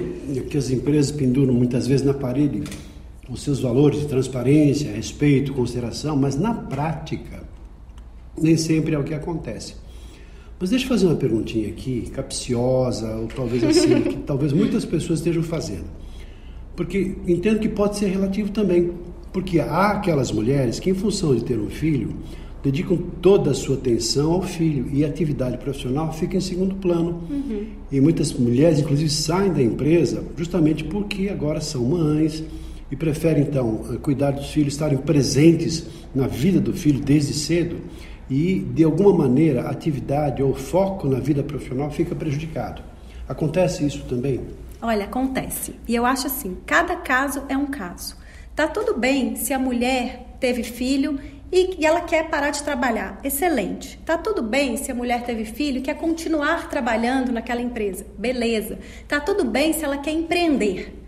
que 0.51 0.59
as 0.59 0.71
empresas 0.71 1.13
penduram 1.13 1.55
muitas 1.55 1.87
vezes 1.87 2.05
na 2.05 2.15
parede 2.15 2.65
os 3.29 3.43
seus 3.43 3.61
valores 3.61 4.01
de 4.01 4.07
transparência, 4.07 4.93
respeito, 4.93 5.53
consideração, 5.53 6.17
mas 6.17 6.37
na 6.37 6.53
prática 6.53 7.43
nem 8.37 8.57
sempre 8.57 8.95
é 8.95 8.99
o 8.99 9.05
que 9.05 9.15
acontece. 9.15 9.75
Mas 10.59 10.71
deixa 10.71 10.85
eu 10.85 10.89
fazer 10.89 11.07
uma 11.07 11.17
perguntinha 11.17 11.69
aqui, 11.69 12.11
capciosa, 12.13 13.17
ou 13.17 13.27
talvez 13.27 13.65
assim, 13.65 14.01
que 14.03 14.17
talvez 14.19 14.53
muitas 14.53 14.85
pessoas 14.85 15.19
estejam 15.19 15.43
fazendo. 15.43 15.85
Porque 16.77 17.17
entendo 17.27 17.61
que 17.61 17.69
pode 17.69 17.99
ser 17.99 18.09
relativo 18.09 18.51
também. 18.51 18.93
Porque 19.33 19.59
há 19.59 19.91
aquelas 19.91 20.31
mulheres 20.31 20.79
que, 20.79 20.91
em 20.91 20.95
função 20.95 21.35
de 21.35 21.45
ter 21.45 21.59
um 21.59 21.69
filho, 21.69 22.15
dedicam 22.63 22.97
toda 23.21 23.51
a 23.51 23.55
sua 23.55 23.75
atenção 23.75 24.33
ao 24.33 24.43
filho 24.43 24.89
e 24.93 25.05
a 25.05 25.09
atividade 25.09 25.59
profissional 25.59 26.13
fica 26.13 26.37
em 26.37 26.41
segundo 26.41 26.77
plano. 26.77 27.21
Uhum. 27.29 27.67
E 27.91 28.01
muitas 28.01 28.33
mulheres, 28.33 28.79
inclusive, 28.79 29.11
saem 29.11 29.53
da 29.53 29.63
empresa 29.63 30.25
justamente 30.37 30.85
porque 30.85 31.29
agora 31.29 31.61
são 31.61 31.85
mães 31.85 32.43
e 32.95 32.97
preferem, 32.97 33.43
então, 33.43 33.99
cuidar 34.01 34.31
dos 34.31 34.51
filhos, 34.51 34.75
estarem 34.75 34.99
presentes 34.99 35.85
na 36.15 36.29
vida 36.29 36.61
do 36.61 36.73
filho 36.73 37.01
desde 37.01 37.35
cedo 37.35 37.81
e, 38.31 38.61
de 38.73 38.85
alguma 38.85 39.13
maneira, 39.13 39.63
a 39.63 39.71
atividade 39.71 40.41
ou 40.41 40.55
foco 40.55 41.09
na 41.09 41.19
vida 41.19 41.43
profissional 41.43 41.91
fica 41.91 42.15
prejudicado. 42.15 42.83
Acontece 43.29 43.85
isso 43.85 44.05
também? 44.05 44.43
Olha, 44.81 45.07
acontece. 45.07 45.75
E 45.89 45.95
eu 45.95 46.07
acho 46.07 46.29
assim, 46.29 46.57
cada 46.65 46.95
caso 46.95 47.43
é 47.49 47.57
um 47.57 47.67
caso. 47.67 48.17
Tá 48.55 48.69
tudo 48.69 48.97
bem 48.97 49.35
se 49.35 49.53
a 49.53 49.59
mulher 49.59 50.37
teve 50.39 50.63
filho 50.63 51.19
e 51.51 51.85
ela 51.85 52.03
quer 52.03 52.31
parar 52.31 52.51
de 52.51 52.63
trabalhar. 52.63 53.19
Excelente. 53.25 53.99
Tá 54.07 54.17
tudo 54.17 54.41
bem 54.41 54.77
se 54.77 54.93
a 54.93 54.95
mulher 54.95 55.25
teve 55.25 55.45
filho 55.45 55.79
e 55.79 55.83
quer 55.83 55.97
continuar 55.97 56.69
trabalhando 56.69 57.33
naquela 57.33 57.61
empresa. 57.61 58.07
Beleza. 58.17 58.79
Tá 59.09 59.19
tudo 59.19 59.45
bem 59.45 59.73
se 59.73 59.85
ela 59.85 59.99
quer 59.99 60.13
empreender. 60.13 61.04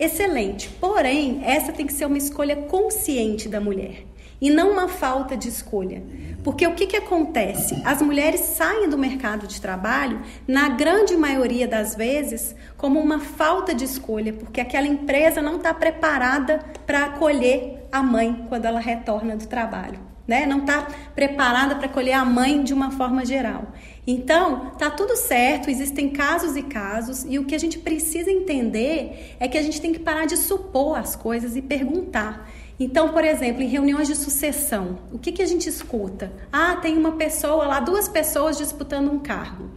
Excelente. 0.00 0.70
Porém, 0.80 1.42
essa 1.44 1.72
tem 1.72 1.86
que 1.86 1.92
ser 1.92 2.06
uma 2.06 2.16
escolha 2.16 2.56
consciente 2.56 3.50
da 3.50 3.60
mulher 3.60 4.06
e 4.40 4.48
não 4.48 4.72
uma 4.72 4.88
falta 4.88 5.36
de 5.36 5.48
escolha. 5.48 6.02
Porque 6.42 6.66
o 6.66 6.74
que, 6.74 6.86
que 6.86 6.96
acontece? 6.96 7.82
As 7.84 8.00
mulheres 8.00 8.40
saem 8.40 8.88
do 8.88 8.96
mercado 8.96 9.46
de 9.46 9.60
trabalho, 9.60 10.22
na 10.48 10.70
grande 10.70 11.14
maioria 11.18 11.68
das 11.68 11.94
vezes, 11.94 12.56
como 12.78 12.98
uma 12.98 13.20
falta 13.20 13.74
de 13.74 13.84
escolha, 13.84 14.32
porque 14.32 14.62
aquela 14.62 14.86
empresa 14.86 15.42
não 15.42 15.56
está 15.56 15.74
preparada 15.74 16.60
para 16.86 17.04
acolher 17.04 17.86
a 17.92 18.02
mãe 18.02 18.46
quando 18.48 18.64
ela 18.64 18.80
retorna 18.80 19.36
do 19.36 19.46
trabalho. 19.46 20.09
Né? 20.30 20.46
Não 20.46 20.60
está 20.60 20.86
preparada 21.12 21.74
para 21.74 21.86
acolher 21.86 22.12
a 22.12 22.24
mãe 22.24 22.62
de 22.62 22.72
uma 22.72 22.92
forma 22.92 23.26
geral. 23.26 23.72
Então, 24.06 24.70
tá 24.78 24.88
tudo 24.88 25.16
certo, 25.16 25.68
existem 25.68 26.08
casos 26.08 26.54
e 26.54 26.62
casos, 26.62 27.26
e 27.28 27.36
o 27.36 27.44
que 27.44 27.52
a 27.52 27.58
gente 27.58 27.80
precisa 27.80 28.30
entender 28.30 29.34
é 29.40 29.48
que 29.48 29.58
a 29.58 29.62
gente 29.62 29.80
tem 29.80 29.92
que 29.92 29.98
parar 29.98 30.26
de 30.26 30.36
supor 30.36 30.96
as 30.96 31.16
coisas 31.16 31.56
e 31.56 31.62
perguntar. 31.62 32.48
Então, 32.78 33.08
por 33.08 33.24
exemplo, 33.24 33.60
em 33.60 33.66
reuniões 33.66 34.06
de 34.06 34.14
sucessão, 34.14 35.00
o 35.12 35.18
que, 35.18 35.32
que 35.32 35.42
a 35.42 35.46
gente 35.46 35.68
escuta? 35.68 36.32
Ah, 36.52 36.76
tem 36.76 36.96
uma 36.96 37.16
pessoa 37.16 37.66
lá, 37.66 37.80
duas 37.80 38.08
pessoas 38.08 38.56
disputando 38.56 39.10
um 39.10 39.18
cargo. 39.18 39.68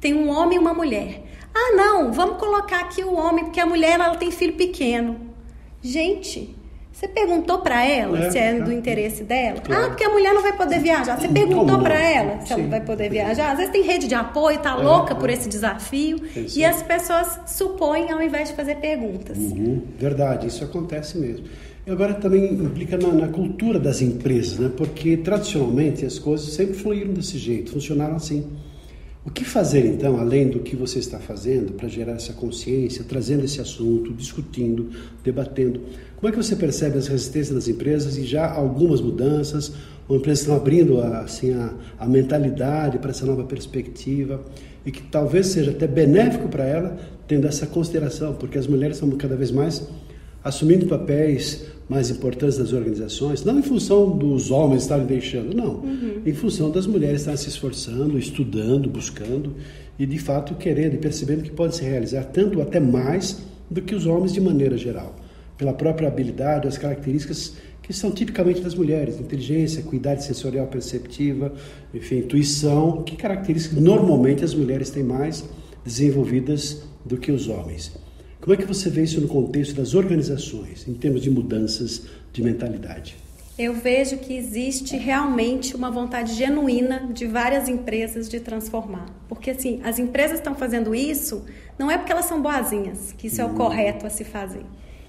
Tem 0.00 0.14
um 0.14 0.30
homem 0.30 0.56
e 0.56 0.58
uma 0.58 0.72
mulher. 0.72 1.22
Ah, 1.54 1.76
não, 1.76 2.14
vamos 2.14 2.38
colocar 2.38 2.80
aqui 2.80 3.04
o 3.04 3.12
homem, 3.12 3.44
porque 3.44 3.60
a 3.60 3.66
mulher 3.66 4.00
ela 4.00 4.16
tem 4.16 4.30
filho 4.30 4.54
pequeno. 4.54 5.20
Gente, 5.82 6.57
você 6.98 7.06
perguntou 7.06 7.60
para 7.60 7.86
ela 7.86 8.18
é, 8.18 8.28
se 8.28 8.36
é 8.38 8.60
do 8.60 8.72
interesse 8.72 9.22
dela? 9.22 9.60
Claro. 9.60 9.84
Ah, 9.84 9.88
porque 9.90 10.02
a 10.02 10.10
mulher 10.10 10.34
não 10.34 10.42
vai 10.42 10.56
poder 10.56 10.80
viajar. 10.80 11.16
Você 11.16 11.28
perguntou 11.28 11.78
para 11.78 11.94
ela 11.94 12.40
se 12.40 12.48
Sim. 12.48 12.54
ela 12.54 12.70
vai 12.70 12.80
poder 12.80 13.08
viajar? 13.08 13.52
Às 13.52 13.58
vezes 13.58 13.72
tem 13.72 13.84
rede 13.84 14.08
de 14.08 14.16
apoio, 14.16 14.58
tá 14.58 14.76
é, 14.76 14.82
louca 14.82 15.14
é. 15.14 15.16
por 15.16 15.30
esse 15.30 15.48
desafio. 15.48 16.20
e 16.56 16.64
as 16.64 16.82
pessoas 16.82 17.38
supõem 17.46 18.10
ao 18.10 18.20
invés 18.20 18.48
de 18.48 18.56
fazer 18.56 18.78
perguntas. 18.78 19.38
Uhum. 19.38 19.80
Verdade, 19.96 20.48
isso 20.48 20.64
acontece 20.64 21.16
mesmo. 21.18 21.46
E 21.86 21.90
agora 21.92 22.14
também 22.14 22.52
implica 22.52 22.98
na, 22.98 23.12
na, 23.12 23.28
cultura 23.28 23.78
das 23.78 24.02
empresas, 24.02 24.58
né? 24.58 24.68
porque 24.76 25.16
tradicionalmente 25.18 26.04
as 26.04 26.18
coisas 26.18 26.52
sempre 26.52 26.74
fluíram 26.74 27.12
desse 27.12 27.38
jeito, 27.38 27.70
funcionaram 27.70 28.16
assim. 28.16 28.44
O 29.24 29.30
que 29.30 29.44
fazer 29.44 29.84
então, 29.84 30.18
além 30.18 30.48
do 30.48 30.60
que 30.60 30.74
você 30.74 30.98
está 30.98 31.18
fazendo, 31.18 31.72
para 31.72 31.88
gerar 31.88 32.12
essa 32.12 32.32
consciência, 32.32 33.04
trazendo 33.06 33.44
esse 33.44 33.60
assunto, 33.60 34.12
discutindo, 34.12 34.90
debatendo? 35.22 35.80
Como 36.16 36.28
é 36.28 36.30
que 36.30 36.42
você 36.42 36.56
percebe 36.56 36.98
as 36.98 37.08
resistências 37.08 37.54
das 37.54 37.68
empresas 37.68 38.16
e 38.16 38.24
já 38.24 38.50
algumas 38.50 39.00
mudanças? 39.00 39.72
Ou 40.08 40.16
empresas 40.16 40.40
estão 40.40 40.56
abrindo 40.56 41.00
assim, 41.00 41.52
a, 41.52 41.74
a 41.98 42.06
mentalidade 42.06 42.98
para 42.98 43.10
essa 43.10 43.26
nova 43.26 43.44
perspectiva 43.44 44.42
e 44.86 44.90
que 44.90 45.02
talvez 45.02 45.48
seja 45.48 45.72
até 45.72 45.86
benéfico 45.86 46.48
para 46.48 46.64
ela, 46.64 46.98
tendo 47.26 47.46
essa 47.46 47.66
consideração, 47.66 48.34
porque 48.34 48.56
as 48.56 48.66
mulheres 48.66 48.96
são 48.96 49.10
cada 49.10 49.36
vez 49.36 49.50
mais 49.50 49.86
assumindo 50.42 50.86
papéis 50.86 51.66
mais 51.88 52.10
importantes 52.10 52.58
das 52.58 52.72
organizações, 52.72 53.44
não 53.44 53.58
em 53.58 53.62
função 53.62 54.16
dos 54.16 54.50
homens 54.50 54.82
estarem 54.82 55.06
deixando, 55.06 55.56
não, 55.56 55.76
uhum. 55.76 56.22
em 56.24 56.34
função 56.34 56.70
das 56.70 56.86
mulheres 56.86 57.20
estarem 57.20 57.38
se 57.38 57.48
esforçando, 57.48 58.18
estudando, 58.18 58.90
buscando 58.90 59.54
e 59.98 60.04
de 60.04 60.18
fato 60.18 60.54
querendo 60.54 60.94
e 60.94 60.98
percebendo 60.98 61.42
que 61.42 61.50
pode 61.50 61.76
se 61.76 61.84
realizar 61.84 62.24
tanto 62.24 62.60
até 62.60 62.78
mais 62.78 63.42
do 63.70 63.80
que 63.80 63.94
os 63.94 64.06
homens 64.06 64.32
de 64.32 64.40
maneira 64.40 64.76
geral, 64.76 65.16
pela 65.56 65.72
própria 65.72 66.08
habilidade, 66.08 66.68
as 66.68 66.76
características 66.76 67.54
que 67.82 67.92
são 67.94 68.10
tipicamente 68.10 68.60
das 68.60 68.74
mulheres, 68.74 69.18
inteligência, 69.18 69.82
cuidado 69.82 70.20
sensorial 70.20 70.66
perceptiva, 70.66 71.54
enfim, 71.94 72.18
intuição, 72.18 73.02
que 73.02 73.16
características 73.16 73.80
normalmente 73.80 74.44
as 74.44 74.54
mulheres 74.54 74.90
têm 74.90 75.02
mais 75.02 75.48
desenvolvidas 75.82 76.82
do 77.02 77.16
que 77.16 77.32
os 77.32 77.48
homens. 77.48 77.92
Como 78.40 78.54
é 78.54 78.56
que 78.56 78.64
você 78.64 78.88
vê 78.88 79.02
isso 79.02 79.20
no 79.20 79.28
contexto 79.28 79.74
das 79.74 79.94
organizações, 79.94 80.86
em 80.86 80.94
termos 80.94 81.22
de 81.22 81.30
mudanças 81.30 82.02
de 82.32 82.42
mentalidade? 82.42 83.16
Eu 83.58 83.74
vejo 83.74 84.18
que 84.18 84.36
existe 84.36 84.96
realmente 84.96 85.74
uma 85.74 85.90
vontade 85.90 86.32
genuína 86.34 87.08
de 87.12 87.26
várias 87.26 87.68
empresas 87.68 88.28
de 88.28 88.38
transformar. 88.38 89.06
Porque, 89.28 89.50
assim, 89.50 89.80
as 89.82 89.98
empresas 89.98 90.38
estão 90.38 90.54
fazendo 90.54 90.94
isso 90.94 91.44
não 91.76 91.90
é 91.90 91.98
porque 91.98 92.12
elas 92.12 92.26
são 92.26 92.40
boazinhas, 92.40 93.12
que 93.18 93.26
isso 93.26 93.40
é 93.40 93.44
o 93.44 93.48
hum. 93.48 93.54
correto 93.54 94.06
a 94.06 94.10
se 94.10 94.22
fazer. 94.22 94.64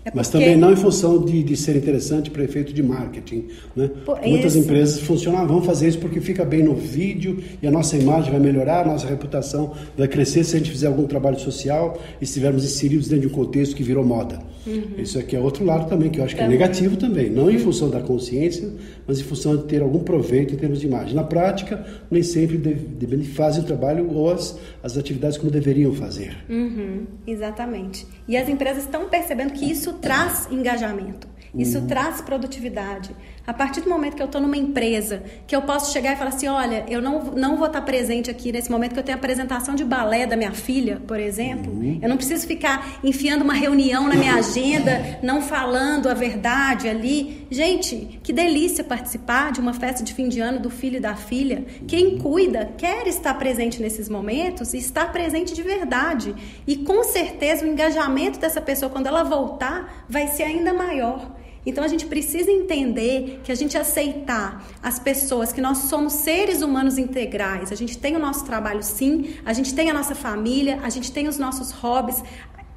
É 0.05 0.11
Mas 0.13 0.29
também 0.29 0.55
não 0.55 0.71
em 0.71 0.75
função 0.77 1.23
de, 1.23 1.43
de 1.43 1.57
ser 1.57 1.75
interessante 1.75 2.31
para 2.31 2.43
efeito 2.43 2.73
de 2.73 2.81
marketing. 2.81 3.47
Né? 3.75 3.89
Muitas 4.25 4.55
empresas 4.55 5.01
funcionam, 5.01 5.39
ah, 5.39 5.45
vamos 5.45 5.65
fazer 5.65 5.89
isso 5.89 5.99
porque 5.99 6.21
fica 6.21 6.45
bem 6.45 6.63
no 6.63 6.73
vídeo 6.73 7.43
e 7.61 7.67
a 7.67 7.71
nossa 7.71 7.97
imagem 7.97 8.31
vai 8.31 8.39
melhorar, 8.39 8.85
a 8.85 8.87
nossa 8.87 9.07
reputação 9.07 9.73
vai 9.97 10.07
crescer 10.07 10.45
se 10.45 10.55
a 10.55 10.59
gente 10.59 10.71
fizer 10.71 10.87
algum 10.87 11.05
trabalho 11.05 11.37
social 11.39 11.99
e 12.19 12.23
estivermos 12.23 12.63
inseridos 12.63 13.09
dentro 13.09 13.27
de 13.27 13.33
um 13.33 13.37
contexto 13.37 13.75
que 13.75 13.83
virou 13.83 14.05
moda. 14.05 14.39
Uhum. 14.69 15.01
Isso 15.01 15.17
aqui 15.17 15.35
é 15.35 15.39
outro 15.39 15.65
lado 15.65 15.89
também, 15.89 16.09
que 16.09 16.19
eu 16.19 16.23
acho 16.23 16.35
que 16.35 16.41
é 16.41 16.47
negativo 16.47 16.95
também. 16.95 17.29
Não 17.29 17.49
em 17.49 17.57
função 17.57 17.89
da 17.89 17.99
consciência, 17.99 18.69
mas 19.07 19.19
em 19.19 19.23
função 19.23 19.57
de 19.57 19.63
ter 19.63 19.81
algum 19.81 19.99
proveito 19.99 20.53
em 20.53 20.57
termos 20.57 20.79
de 20.79 20.87
imagem. 20.87 21.15
Na 21.15 21.23
prática, 21.23 21.85
nem 22.09 22.21
sempre 22.21 22.57
de, 22.57 22.73
de, 22.73 23.23
fazem 23.25 23.63
o 23.63 23.65
trabalho 23.65 24.09
ou 24.13 24.31
as, 24.31 24.59
as 24.83 24.97
atividades 24.97 25.37
como 25.37 25.51
deveriam 25.51 25.93
fazer. 25.93 26.37
Uhum. 26.49 27.05
Exatamente. 27.25 28.05
E 28.27 28.37
as 28.37 28.47
empresas 28.47 28.83
estão 28.83 29.09
percebendo 29.09 29.53
que 29.53 29.69
isso 29.69 29.93
traz 29.93 30.47
engajamento. 30.51 31.27
Isso 31.53 31.79
uhum. 31.79 31.87
traz 31.87 32.21
produtividade. 32.21 33.09
A 33.49 33.53
partir 33.53 33.81
do 33.81 33.89
momento 33.89 34.15
que 34.15 34.21
eu 34.21 34.27
estou 34.27 34.39
numa 34.39 34.55
empresa, 34.55 35.23
que 35.47 35.55
eu 35.55 35.63
posso 35.63 35.91
chegar 35.91 36.13
e 36.13 36.15
falar 36.15 36.29
assim, 36.29 36.47
olha, 36.47 36.85
eu 36.87 37.01
não, 37.01 37.23
não 37.35 37.57
vou 37.57 37.65
estar 37.65 37.81
presente 37.81 38.29
aqui 38.29 38.51
nesse 38.51 38.69
momento 38.69 38.93
que 38.93 38.99
eu 38.99 39.03
tenho 39.03 39.17
a 39.17 39.19
apresentação 39.19 39.73
de 39.73 39.83
balé 39.83 40.27
da 40.27 40.37
minha 40.37 40.51
filha, 40.51 41.01
por 41.07 41.19
exemplo. 41.19 41.73
Uhum. 41.73 41.97
Eu 41.99 42.07
não 42.07 42.15
preciso 42.15 42.45
ficar 42.45 42.99
enfiando 43.03 43.41
uma 43.41 43.55
reunião 43.55 44.07
na 44.07 44.13
minha 44.13 44.35
agenda, 44.35 45.17
não 45.23 45.41
falando 45.41 46.07
a 46.09 46.13
verdade 46.13 46.87
ali. 46.87 47.47
Gente, 47.49 48.19
que 48.21 48.31
delícia 48.31 48.83
participar 48.83 49.51
de 49.51 49.59
uma 49.59 49.73
festa 49.73 50.03
de 50.03 50.13
fim 50.13 50.29
de 50.29 50.39
ano 50.39 50.59
do 50.59 50.69
filho 50.69 50.97
e 50.97 50.99
da 50.99 51.15
filha. 51.15 51.65
Quem 51.87 52.19
cuida 52.19 52.71
quer 52.77 53.07
estar 53.07 53.33
presente 53.33 53.81
nesses 53.81 54.07
momentos 54.07 54.75
e 54.75 54.77
estar 54.77 55.11
presente 55.11 55.55
de 55.55 55.63
verdade. 55.63 56.35
E 56.67 56.77
com 56.77 57.03
certeza 57.03 57.65
o 57.65 57.67
engajamento 57.67 58.37
dessa 58.37 58.61
pessoa, 58.61 58.91
quando 58.91 59.07
ela 59.07 59.23
voltar, 59.23 60.05
vai 60.07 60.27
ser 60.27 60.43
ainda 60.43 60.71
maior. 60.71 61.38
Então 61.65 61.83
a 61.83 61.87
gente 61.87 62.05
precisa 62.05 62.51
entender 62.51 63.41
que 63.43 63.51
a 63.51 63.55
gente 63.55 63.77
aceitar 63.77 64.65
as 64.81 64.97
pessoas, 64.99 65.51
que 65.51 65.61
nós 65.61 65.77
somos 65.89 66.13
seres 66.13 66.61
humanos 66.61 66.97
integrais. 66.97 67.71
A 67.71 67.75
gente 67.75 67.97
tem 67.97 68.15
o 68.15 68.19
nosso 68.19 68.45
trabalho 68.45 68.81
sim, 68.81 69.35
a 69.45 69.53
gente 69.53 69.73
tem 69.73 69.89
a 69.89 69.93
nossa 69.93 70.15
família, 70.15 70.79
a 70.83 70.89
gente 70.89 71.11
tem 71.11 71.27
os 71.27 71.37
nossos 71.37 71.71
hobbies, 71.71 72.23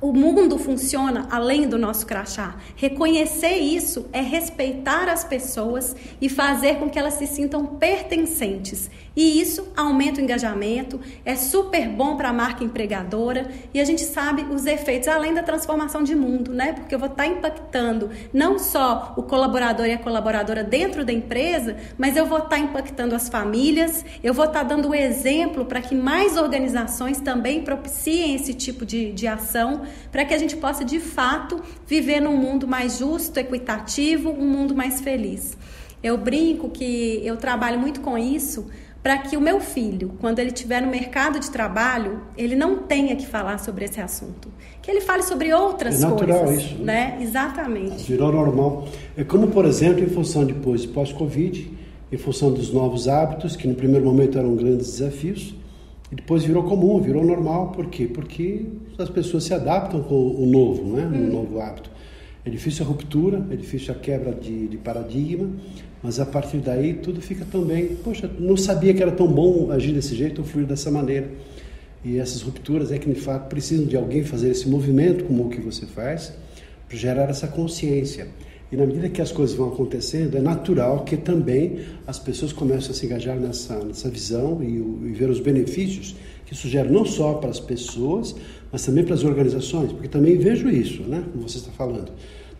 o 0.02 0.12
mundo 0.12 0.58
funciona 0.58 1.28
além 1.30 1.68
do 1.68 1.78
nosso 1.78 2.04
crachá. 2.04 2.56
Reconhecer 2.74 3.56
isso 3.58 4.08
é 4.12 4.20
respeitar 4.20 5.08
as 5.08 5.22
pessoas 5.22 5.94
e 6.20 6.28
fazer 6.28 6.80
com 6.80 6.90
que 6.90 6.98
elas 6.98 7.14
se 7.14 7.26
sintam 7.28 7.64
pertencentes. 7.64 8.90
E 9.14 9.40
isso 9.40 9.68
aumenta 9.76 10.20
o 10.20 10.24
engajamento, 10.24 10.98
é 11.24 11.36
super 11.36 11.86
bom 11.88 12.16
para 12.16 12.30
a 12.30 12.32
marca 12.32 12.64
empregadora 12.64 13.50
e 13.72 13.80
a 13.80 13.84
gente 13.84 14.02
sabe 14.02 14.42
os 14.42 14.64
efeitos 14.64 15.06
além 15.06 15.34
da 15.34 15.42
transformação 15.42 16.02
de 16.02 16.16
mundo, 16.16 16.52
né? 16.52 16.72
Porque 16.72 16.94
eu 16.94 16.98
vou 16.98 17.08
estar 17.08 17.24
tá 17.24 17.28
impactando 17.28 18.10
não 18.32 18.58
só 18.58 19.12
o 19.16 19.22
colaborador 19.22 19.86
e 19.86 19.92
a 19.92 19.98
colaboradora 19.98 20.64
dentro 20.64 21.04
da 21.04 21.12
empresa, 21.12 21.76
mas 21.98 22.16
eu 22.16 22.24
vou 22.24 22.38
estar 22.38 22.50
tá 22.50 22.58
impactando 22.58 23.14
as 23.14 23.28
famílias, 23.28 24.02
eu 24.24 24.32
vou 24.32 24.46
estar 24.46 24.60
tá 24.60 24.64
dando 24.64 24.88
o 24.88 24.94
exemplo 24.94 25.66
para 25.66 25.82
que 25.82 25.94
mais 25.94 26.38
organizações 26.38 27.20
também 27.20 27.62
propiciem 27.62 28.34
esse 28.34 28.54
tipo 28.54 28.86
de, 28.86 29.12
de 29.12 29.26
ação 29.26 29.82
para 30.10 30.24
que 30.24 30.34
a 30.34 30.38
gente 30.38 30.56
possa 30.56 30.84
de 30.84 31.00
fato 31.00 31.60
viver 31.86 32.20
num 32.20 32.36
mundo 32.36 32.66
mais 32.66 32.98
justo, 32.98 33.38
equitativo, 33.38 34.30
um 34.30 34.46
mundo 34.46 34.74
mais 34.74 35.00
feliz. 35.00 35.56
Eu 36.02 36.18
brinco 36.18 36.68
que 36.68 37.20
eu 37.24 37.36
trabalho 37.36 37.78
muito 37.78 38.00
com 38.00 38.18
isso 38.18 38.66
para 39.02 39.18
que 39.18 39.36
o 39.36 39.40
meu 39.40 39.60
filho, 39.60 40.12
quando 40.20 40.38
ele 40.38 40.50
estiver 40.50 40.80
no 40.80 40.88
mercado 40.88 41.40
de 41.40 41.50
trabalho, 41.50 42.22
ele 42.36 42.54
não 42.54 42.78
tenha 42.78 43.16
que 43.16 43.26
falar 43.26 43.58
sobre 43.58 43.84
esse 43.84 44.00
assunto. 44.00 44.48
Que 44.80 44.90
ele 44.90 45.00
fale 45.00 45.24
sobre 45.24 45.52
outras 45.52 46.02
é 46.02 46.06
natural 46.06 46.44
coisas. 46.44 46.64
Isso, 46.64 46.82
né? 46.82 47.18
Exatamente. 47.20 48.04
Virou 48.04 48.32
normal. 48.32 48.86
É 49.16 49.24
como, 49.24 49.48
por 49.48 49.64
exemplo, 49.64 50.04
em 50.04 50.08
função 50.08 50.44
depois 50.44 50.86
pós-Covid, 50.86 51.68
em 52.12 52.16
função 52.16 52.52
dos 52.52 52.72
novos 52.72 53.08
hábitos, 53.08 53.56
que 53.56 53.66
no 53.66 53.74
primeiro 53.74 54.04
momento 54.04 54.38
eram 54.38 54.54
grandes 54.54 54.98
desafios, 54.98 55.54
e 56.12 56.14
depois 56.14 56.44
virou 56.44 56.62
comum, 56.64 57.00
virou 57.00 57.24
normal. 57.24 57.72
Por 57.72 57.86
quê? 57.86 58.06
Porque 58.06 58.66
as 58.98 59.08
pessoas 59.08 59.44
se 59.44 59.54
adaptam 59.54 60.02
com 60.02 60.14
o 60.14 60.44
novo, 60.44 60.94
né? 60.94 61.04
o 61.06 61.08
hum. 61.08 61.32
novo 61.32 61.58
hábito. 61.58 61.90
É 62.44 62.50
difícil 62.50 62.84
a 62.84 62.88
ruptura, 62.88 63.46
é 63.50 63.56
difícil 63.56 63.94
a 63.94 63.96
quebra 63.96 64.32
de, 64.32 64.68
de, 64.68 64.76
paradigma, 64.76 65.48
mas 66.02 66.20
a 66.20 66.26
partir 66.26 66.58
daí 66.58 66.94
tudo 66.94 67.22
fica 67.22 67.46
tão 67.50 67.62
bem. 67.62 67.96
Poxa, 68.04 68.30
não 68.38 68.56
sabia 68.56 68.92
que 68.92 69.00
era 69.00 69.12
tão 69.12 69.26
bom 69.26 69.70
agir 69.70 69.92
desse 69.92 70.14
jeito 70.14 70.42
ou 70.42 70.46
fluir 70.46 70.66
dessa 70.66 70.90
maneira. 70.90 71.30
E 72.04 72.18
essas 72.18 72.42
rupturas 72.42 72.92
é 72.92 72.98
que, 72.98 73.08
de 73.08 73.18
fato, 73.18 73.48
precisam 73.48 73.86
de 73.86 73.96
alguém 73.96 74.22
fazer 74.24 74.50
esse 74.50 74.68
movimento 74.68 75.24
como 75.24 75.46
o 75.46 75.48
que 75.48 75.60
você 75.60 75.86
faz, 75.86 76.34
para 76.88 76.98
gerar 76.98 77.30
essa 77.30 77.46
consciência. 77.46 78.26
E 78.72 78.76
na 78.76 78.86
medida 78.86 79.10
que 79.10 79.20
as 79.20 79.30
coisas 79.30 79.54
vão 79.54 79.68
acontecendo, 79.68 80.34
é 80.38 80.40
natural 80.40 81.04
que 81.04 81.18
também 81.18 81.80
as 82.06 82.18
pessoas 82.18 82.54
começam 82.54 82.92
a 82.92 82.94
se 82.94 83.04
engajar 83.04 83.38
nessa, 83.38 83.78
nessa 83.84 84.08
visão 84.08 84.62
e, 84.62 84.78
e 85.08 85.12
ver 85.12 85.28
os 85.28 85.40
benefícios 85.40 86.16
que 86.46 86.54
isso 86.54 86.66
gera 86.68 86.88
não 86.88 87.04
só 87.04 87.34
para 87.34 87.50
as 87.50 87.60
pessoas, 87.60 88.34
mas 88.72 88.84
também 88.84 89.04
para 89.04 89.14
as 89.14 89.24
organizações, 89.24 89.92
porque 89.92 90.08
também 90.08 90.38
vejo 90.38 90.70
isso, 90.70 91.02
né, 91.02 91.22
como 91.30 91.46
você 91.46 91.58
está 91.58 91.70
falando. 91.70 92.10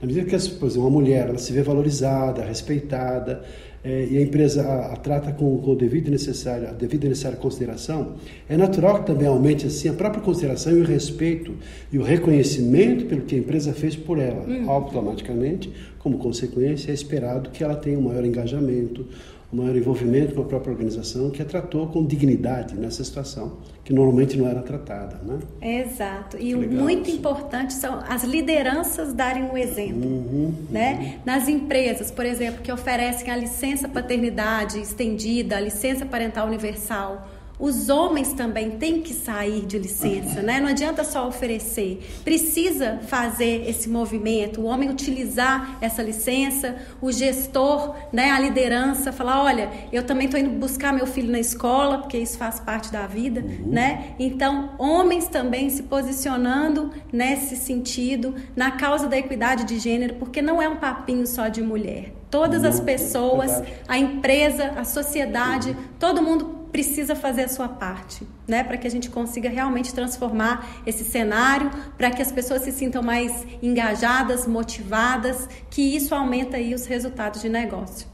Na 0.03 0.09
medida 0.09 0.27
que, 0.27 0.51
por 0.57 0.67
exemplo, 0.67 0.89
uma 0.89 0.91
mulher 0.91 1.29
ela 1.29 1.39
se 1.39 1.53
vê 1.53 1.63
valorizada, 1.63 2.45
respeitada, 2.45 3.45
é, 3.85 4.09
e 4.11 4.19
a 4.19 4.21
empresa 4.21 4.63
a, 4.65 4.95
a 4.95 4.97
trata 4.97 5.33
com, 5.33 5.59
com 5.59 5.71
o 5.71 5.77
devido 5.77 6.11
necessário, 6.11 6.69
a 6.69 6.73
devida 6.73 7.09
necessária 7.09 7.39
consideração, 7.39 8.15
é 8.49 8.57
natural 8.57 9.01
que 9.01 9.07
também 9.07 9.29
aumente 9.29 9.65
assim 9.65 9.89
a 9.89 9.93
própria 9.93 10.21
consideração 10.21 10.77
e 10.77 10.81
o 10.81 10.85
respeito 10.85 11.55
e 11.93 11.99
o 11.99 12.03
reconhecimento 12.03 13.05
pelo 13.05 13.23
que 13.23 13.37
a 13.37 13.39
empresa 13.39 13.73
fez 13.73 13.95
por 13.95 14.19
ela. 14.19 14.45
Hum. 14.45 14.69
Automaticamente, 14.69 15.73
como 16.01 16.19
consequência, 16.19 16.91
é 16.91 16.95
esperado 16.95 17.51
que 17.51 17.63
ela 17.63 17.77
tenha 17.77 17.97
um 17.97 18.03
maior 18.03 18.25
engajamento, 18.25 19.07
um 19.53 19.57
maior 19.59 19.77
envolvimento 19.77 20.35
com 20.35 20.41
a 20.41 20.45
própria 20.45 20.73
organização 20.73 21.31
que 21.31 21.43
a 21.43 21.45
tratou 21.45 21.87
com 21.89 22.05
dignidade 22.05 22.75
nessa 22.75 23.05
situação, 23.05 23.59
que 23.85 23.93
normalmente 23.93 24.37
não 24.37 24.49
era 24.49 24.63
tratada. 24.63 25.21
Né? 25.23 25.39
Exato. 25.83 26.39
E 26.39 26.55
o 26.55 26.59
muito 26.59 27.09
isso. 27.09 27.19
importante 27.19 27.75
são 27.75 28.03
as 28.09 28.25
lideranças 28.25 29.13
darem 29.13 29.45
um 29.45 29.57
exemplo. 29.57 30.09
Uhum, 30.09 30.55
né? 30.71 30.95
Uhum. 30.95 31.21
Nas 31.27 31.49
empresas, 31.49 32.11
por 32.11 32.25
exemplo, 32.25 32.63
que 32.63 32.73
oferecem 32.73 33.31
a 33.31 33.37
licença 33.37 33.89
paternidade 33.89 34.81
estendida, 34.81 35.57
a 35.57 35.61
licença 35.61 36.07
parental 36.07 36.47
universal 36.47 37.29
os 37.59 37.89
homens 37.89 38.33
também 38.33 38.73
têm 38.73 39.01
que 39.01 39.15
sair 39.15 39.65
de 39.67 39.79
licença, 39.79 40.43
né? 40.43 40.61
Não 40.61 40.69
adianta 40.69 41.05
só 41.05 41.29
oferecer. 41.29 42.05
Precisa 42.25 42.99
fazer 43.07 43.69
esse 43.69 43.89
movimento, 43.89 44.61
o 44.61 44.65
homem 44.65 44.91
utilizar 44.91 45.79
essa 45.81 46.03
licença, 46.03 46.77
o 47.01 47.13
gestor, 47.13 47.95
né, 48.13 48.31
a 48.31 48.41
liderança, 48.41 49.13
falar, 49.13 49.43
olha, 49.43 49.71
eu 49.93 50.03
também 50.03 50.27
estou 50.27 50.41
indo 50.41 50.51
buscar 50.51 50.93
meu 50.93 51.07
filho 51.07 51.31
na 51.31 51.39
escola, 51.39 51.99
porque 51.99 52.19
isso 52.19 52.37
faz 52.37 52.59
parte 52.59 52.91
da 52.91 53.07
vida, 53.07 53.41
uhum. 53.41 53.71
né? 53.71 54.15
Então, 54.19 54.71
homens 54.79 55.29
também 55.29 55.71
se 55.71 55.85
posicionando 55.85 56.91
nesse 57.13 57.57
sentido, 57.57 58.35
na 58.57 58.73
causa 58.73 59.09
da 59.09 59.17
equidade 59.17 59.65
de 59.65 59.79
gênero, 59.79 60.15
porque 60.15 60.43
não 60.43 60.61
é 60.61 60.69
um 60.69 60.77
papinho 60.77 61.27
só 61.27 61.49
de 61.49 61.63
mulher. 61.63 62.13
Todas 62.31 62.65
as 62.65 62.81
pessoas, 62.81 63.63
a 63.87 63.99
empresa, 63.99 64.73
a 64.77 64.85
sociedade, 64.85 65.77
todo 65.99 66.23
mundo 66.23 66.62
precisa 66.73 67.15
fazer 67.15 67.43
a 67.43 67.49
sua 67.49 67.69
parte, 67.69 68.27
né, 68.49 68.65
para 68.65 68.79
que 68.79 68.87
a 68.87 68.91
gente 68.91 69.11
consiga 69.11 69.49
realmente 69.49 69.93
transformar 69.93 70.83
esse 70.87 71.05
cenário, 71.05 71.71
para 71.99 72.11
que 72.11 72.23
as 72.23 72.33
pessoas 72.33 72.63
se 72.63 72.73
sintam 72.73 73.03
mais 73.03 73.47
engajadas, 73.63 74.47
motivadas, 74.47 75.49
que 75.71 75.83
isso 75.83 76.15
aumenta 76.15 76.57
aí 76.57 76.75
os 76.75 76.87
resultados 76.87 77.43
de 77.43 77.49
negócio. 77.51 78.09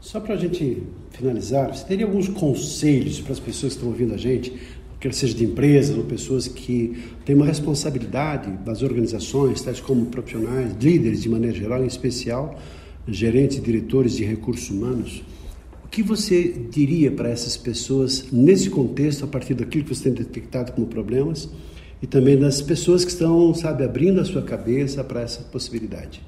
Só 0.00 0.18
para 0.18 0.34
a 0.34 0.38
gente 0.38 0.82
finalizar, 1.10 1.74
você 1.74 1.84
teria 1.84 2.06
alguns 2.06 2.28
conselhos 2.28 3.20
para 3.20 3.32
as 3.32 3.40
pessoas 3.40 3.74
que 3.74 3.78
estão 3.78 3.88
ouvindo 3.88 4.14
a 4.14 4.18
gente, 4.18 4.52
quer 4.98 5.12
seja 5.12 5.34
de 5.34 5.44
empresas 5.44 5.96
ou 5.96 6.04
pessoas 6.04 6.48
que 6.48 7.04
têm 7.26 7.36
uma 7.36 7.44
responsabilidade 7.44 8.50
das 8.64 8.82
organizações, 8.82 9.60
tais 9.60 9.80
como 9.80 10.06
profissionais, 10.06 10.72
líderes 10.80 11.22
de 11.22 11.28
maneira 11.28 11.54
geral, 11.56 11.84
em 11.84 11.86
especial 11.86 12.58
gerentes 13.06 13.58
e 13.58 13.60
diretores 13.60 14.16
de 14.16 14.24
recursos 14.24 14.70
humanos, 14.70 15.22
que 15.94 16.02
você 16.02 16.48
diria 16.48 17.12
para 17.12 17.28
essas 17.28 17.56
pessoas 17.56 18.26
nesse 18.32 18.68
contexto, 18.68 19.24
a 19.24 19.28
partir 19.28 19.54
daquilo 19.54 19.84
que 19.84 19.94
você 19.94 20.10
tem 20.10 20.12
detectado 20.12 20.72
como 20.72 20.88
problemas 20.88 21.48
e 22.02 22.06
também 22.06 22.36
das 22.36 22.60
pessoas 22.60 23.04
que 23.04 23.12
estão, 23.12 23.54
sabe, 23.54 23.84
abrindo 23.84 24.20
a 24.20 24.24
sua 24.24 24.42
cabeça 24.42 25.04
para 25.04 25.20
essa 25.20 25.42
possibilidade? 25.44 26.20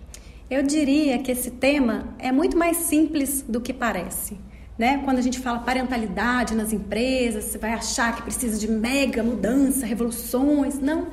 Eu 0.49 0.63
diria 0.63 1.19
que 1.19 1.33
esse 1.33 1.51
tema 1.51 2.15
é 2.21 2.31
muito 2.31 2.57
mais 2.57 2.77
simples 2.77 3.45
do 3.49 3.61
que 3.61 3.73
parece. 3.73 4.37
Né? 4.79 5.03
Quando 5.05 5.19
a 5.19 5.21
gente 5.21 5.41
fala 5.41 5.59
parentalidade 5.59 6.55
nas 6.55 6.73
empresas, 6.73 7.47
você 7.47 7.59
vai 7.59 7.73
achar 7.73 8.15
que 8.15 8.23
precisa 8.23 8.61
de 8.61 8.71
mega 8.71 9.21
mudança, 9.21 9.85
revoluções. 9.85 10.79
Não 10.79 11.09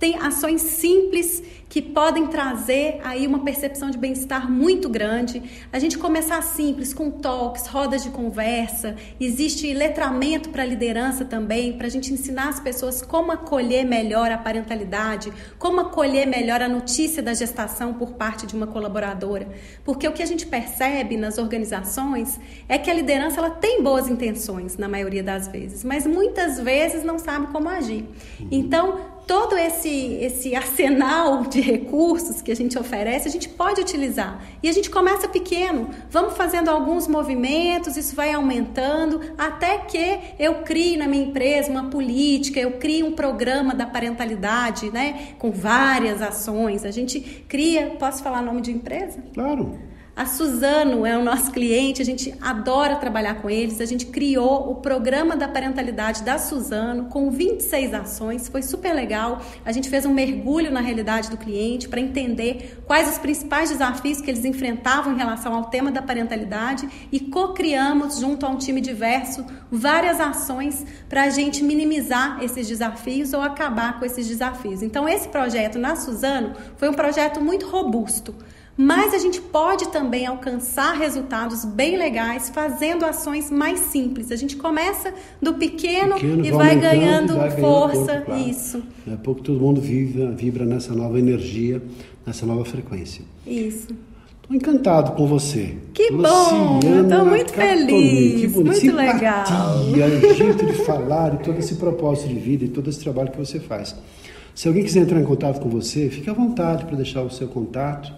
tem 0.00 0.16
ações 0.16 0.62
simples 0.62 1.42
que 1.68 1.80
podem 1.80 2.26
trazer 2.26 2.98
aí 3.04 3.26
uma 3.26 3.44
percepção 3.44 3.90
de 3.90 3.98
bem-estar 3.98 4.50
muito 4.50 4.88
grande. 4.88 5.40
A 5.72 5.78
gente 5.78 5.96
começar 5.98 6.42
simples, 6.42 6.92
com 6.92 7.12
toques, 7.12 7.66
rodas 7.68 8.02
de 8.02 8.10
conversa, 8.10 8.96
existe 9.20 9.72
letramento 9.72 10.48
para 10.48 10.64
liderança 10.64 11.24
também, 11.24 11.74
para 11.74 11.86
a 11.86 11.90
gente 11.90 12.12
ensinar 12.12 12.48
as 12.48 12.58
pessoas 12.58 13.02
como 13.02 13.30
acolher 13.30 13.84
melhor 13.84 14.32
a 14.32 14.38
parentalidade, 14.38 15.32
como 15.60 15.80
acolher 15.80 16.26
melhor 16.26 16.60
a 16.60 16.68
notícia 16.68 17.22
da 17.22 17.34
gestação 17.34 17.94
por 17.94 18.14
parte 18.14 18.46
de 18.46 18.56
uma 18.56 18.66
colaboradora. 18.66 19.48
Porque 19.84 20.08
o 20.08 20.12
que 20.12 20.24
a 20.24 20.26
gente 20.26 20.46
percebe 20.46 21.16
nas 21.16 21.38
organizações 21.38 22.40
é 22.68 22.78
que 22.78 22.90
a 22.90 22.94
liderança 22.94 23.38
ela 23.38 23.50
tem 23.50 23.80
boas 23.80 24.08
intenções 24.08 24.76
na 24.76 24.88
maioria 24.88 25.22
das 25.22 25.46
vezes, 25.46 25.84
mas 25.84 26.04
muitas 26.04 26.58
vezes 26.58 27.04
não 27.04 27.18
sabe 27.18 27.46
como 27.48 27.68
agir. 27.68 28.04
Então, 28.50 29.19
todo 29.30 29.56
esse, 29.56 30.18
esse 30.20 30.56
arsenal 30.56 31.42
de 31.42 31.60
recursos 31.60 32.42
que 32.42 32.50
a 32.50 32.56
gente 32.56 32.76
oferece, 32.76 33.28
a 33.28 33.30
gente 33.30 33.48
pode 33.48 33.80
utilizar. 33.80 34.42
E 34.60 34.68
a 34.68 34.72
gente 34.72 34.90
começa 34.90 35.28
pequeno, 35.28 35.88
vamos 36.10 36.36
fazendo 36.36 36.68
alguns 36.68 37.06
movimentos, 37.06 37.96
isso 37.96 38.16
vai 38.16 38.32
aumentando, 38.32 39.20
até 39.38 39.78
que 39.78 40.18
eu 40.36 40.62
crie 40.62 40.96
na 40.96 41.06
minha 41.06 41.26
empresa 41.26 41.70
uma 41.70 41.84
política, 41.84 42.58
eu 42.58 42.72
crie 42.72 43.04
um 43.04 43.12
programa 43.12 43.72
da 43.72 43.86
parentalidade, 43.86 44.90
né? 44.90 45.28
Com 45.38 45.52
várias 45.52 46.20
ações. 46.20 46.84
A 46.84 46.90
gente 46.90 47.20
cria, 47.46 47.94
posso 48.00 48.24
falar 48.24 48.42
nome 48.42 48.60
de 48.60 48.72
empresa? 48.72 49.22
Claro. 49.32 49.78
A 50.16 50.26
Suzano 50.26 51.06
é 51.06 51.16
o 51.16 51.22
nosso 51.22 51.52
cliente, 51.52 52.02
a 52.02 52.04
gente 52.04 52.34
adora 52.40 52.96
trabalhar 52.96 53.36
com 53.36 53.48
eles. 53.48 53.80
A 53.80 53.86
gente 53.86 54.06
criou 54.06 54.70
o 54.70 54.74
programa 54.74 55.36
da 55.36 55.48
parentalidade 55.48 56.24
da 56.24 56.36
Suzano 56.36 57.04
com 57.04 57.30
26 57.30 57.94
ações, 57.94 58.48
foi 58.48 58.60
super 58.60 58.92
legal. 58.92 59.40
A 59.64 59.72
gente 59.72 59.88
fez 59.88 60.04
um 60.04 60.12
mergulho 60.12 60.70
na 60.70 60.80
realidade 60.80 61.30
do 61.30 61.36
cliente 61.36 61.88
para 61.88 62.00
entender 62.00 62.82
quais 62.86 63.08
os 63.08 63.18
principais 63.18 63.70
desafios 63.70 64.20
que 64.20 64.30
eles 64.30 64.44
enfrentavam 64.44 65.14
em 65.14 65.16
relação 65.16 65.54
ao 65.54 65.66
tema 65.66 65.92
da 65.92 66.02
parentalidade 66.02 66.88
e 67.10 67.20
co-criamos, 67.20 68.18
junto 68.18 68.44
a 68.44 68.48
um 68.48 68.56
time 68.56 68.80
diverso, 68.80 69.46
várias 69.70 70.20
ações 70.20 70.84
para 71.08 71.22
a 71.22 71.30
gente 71.30 71.62
minimizar 71.62 72.42
esses 72.42 72.66
desafios 72.66 73.32
ou 73.32 73.40
acabar 73.40 73.98
com 73.98 74.04
esses 74.04 74.26
desafios. 74.26 74.82
Então, 74.82 75.08
esse 75.08 75.28
projeto 75.28 75.78
na 75.78 75.94
Suzano 75.94 76.54
foi 76.76 76.88
um 76.88 76.94
projeto 76.94 77.40
muito 77.40 77.66
robusto 77.68 78.34
mas 78.80 79.12
a 79.12 79.18
gente 79.18 79.42
pode 79.42 79.88
também 79.88 80.24
alcançar 80.24 80.94
resultados 80.94 81.66
bem 81.66 81.98
legais 81.98 82.48
fazendo 82.48 83.04
ações 83.04 83.50
mais 83.50 83.78
simples. 83.78 84.32
A 84.32 84.36
gente 84.36 84.56
começa 84.56 85.12
do 85.40 85.52
pequeno, 85.52 86.14
pequeno 86.14 86.46
e 86.46 86.50
vai 86.50 86.76
ganhando, 86.76 87.36
vai 87.36 87.50
força. 87.50 87.98
Corpo, 87.98 88.24
claro. 88.24 88.48
Isso. 88.48 88.82
A 89.12 89.18
pouco 89.18 89.42
todo 89.42 89.60
mundo 89.60 89.82
vibra, 89.82 90.30
vibra 90.30 90.64
nessa 90.64 90.94
nova 90.94 91.18
energia, 91.18 91.82
nessa 92.24 92.46
nova 92.46 92.64
frequência. 92.64 93.22
Isso. 93.46 93.88
Estou 94.40 94.56
encantado 94.56 95.12
com 95.12 95.26
você. 95.26 95.76
Que 95.92 96.10
bom! 96.10 96.78
Estou 96.78 97.26
muito 97.26 97.52
Catoni. 97.52 97.86
feliz. 97.86 98.40
Que 98.40 98.46
bonito. 98.46 98.64
Muito 98.64 98.80
Simpatia, 98.80 100.06
legal. 100.06 100.34
jeito 100.34 100.64
de 100.64 100.72
falar 100.84 101.34
e 101.34 101.44
todo 101.44 101.58
esse 101.58 101.74
propósito 101.74 102.28
de 102.28 102.40
vida 102.40 102.64
e 102.64 102.68
todo 102.68 102.88
esse 102.88 103.00
trabalho 103.00 103.30
que 103.30 103.36
você 103.36 103.60
faz. 103.60 103.94
Se 104.54 104.68
alguém 104.68 104.82
quiser 104.82 105.00
entrar 105.00 105.20
em 105.20 105.24
contato 105.24 105.60
com 105.60 105.68
você, 105.68 106.08
fique 106.08 106.30
à 106.30 106.32
vontade 106.32 106.86
para 106.86 106.96
deixar 106.96 107.20
o 107.20 107.30
seu 107.30 107.46
contato 107.46 108.10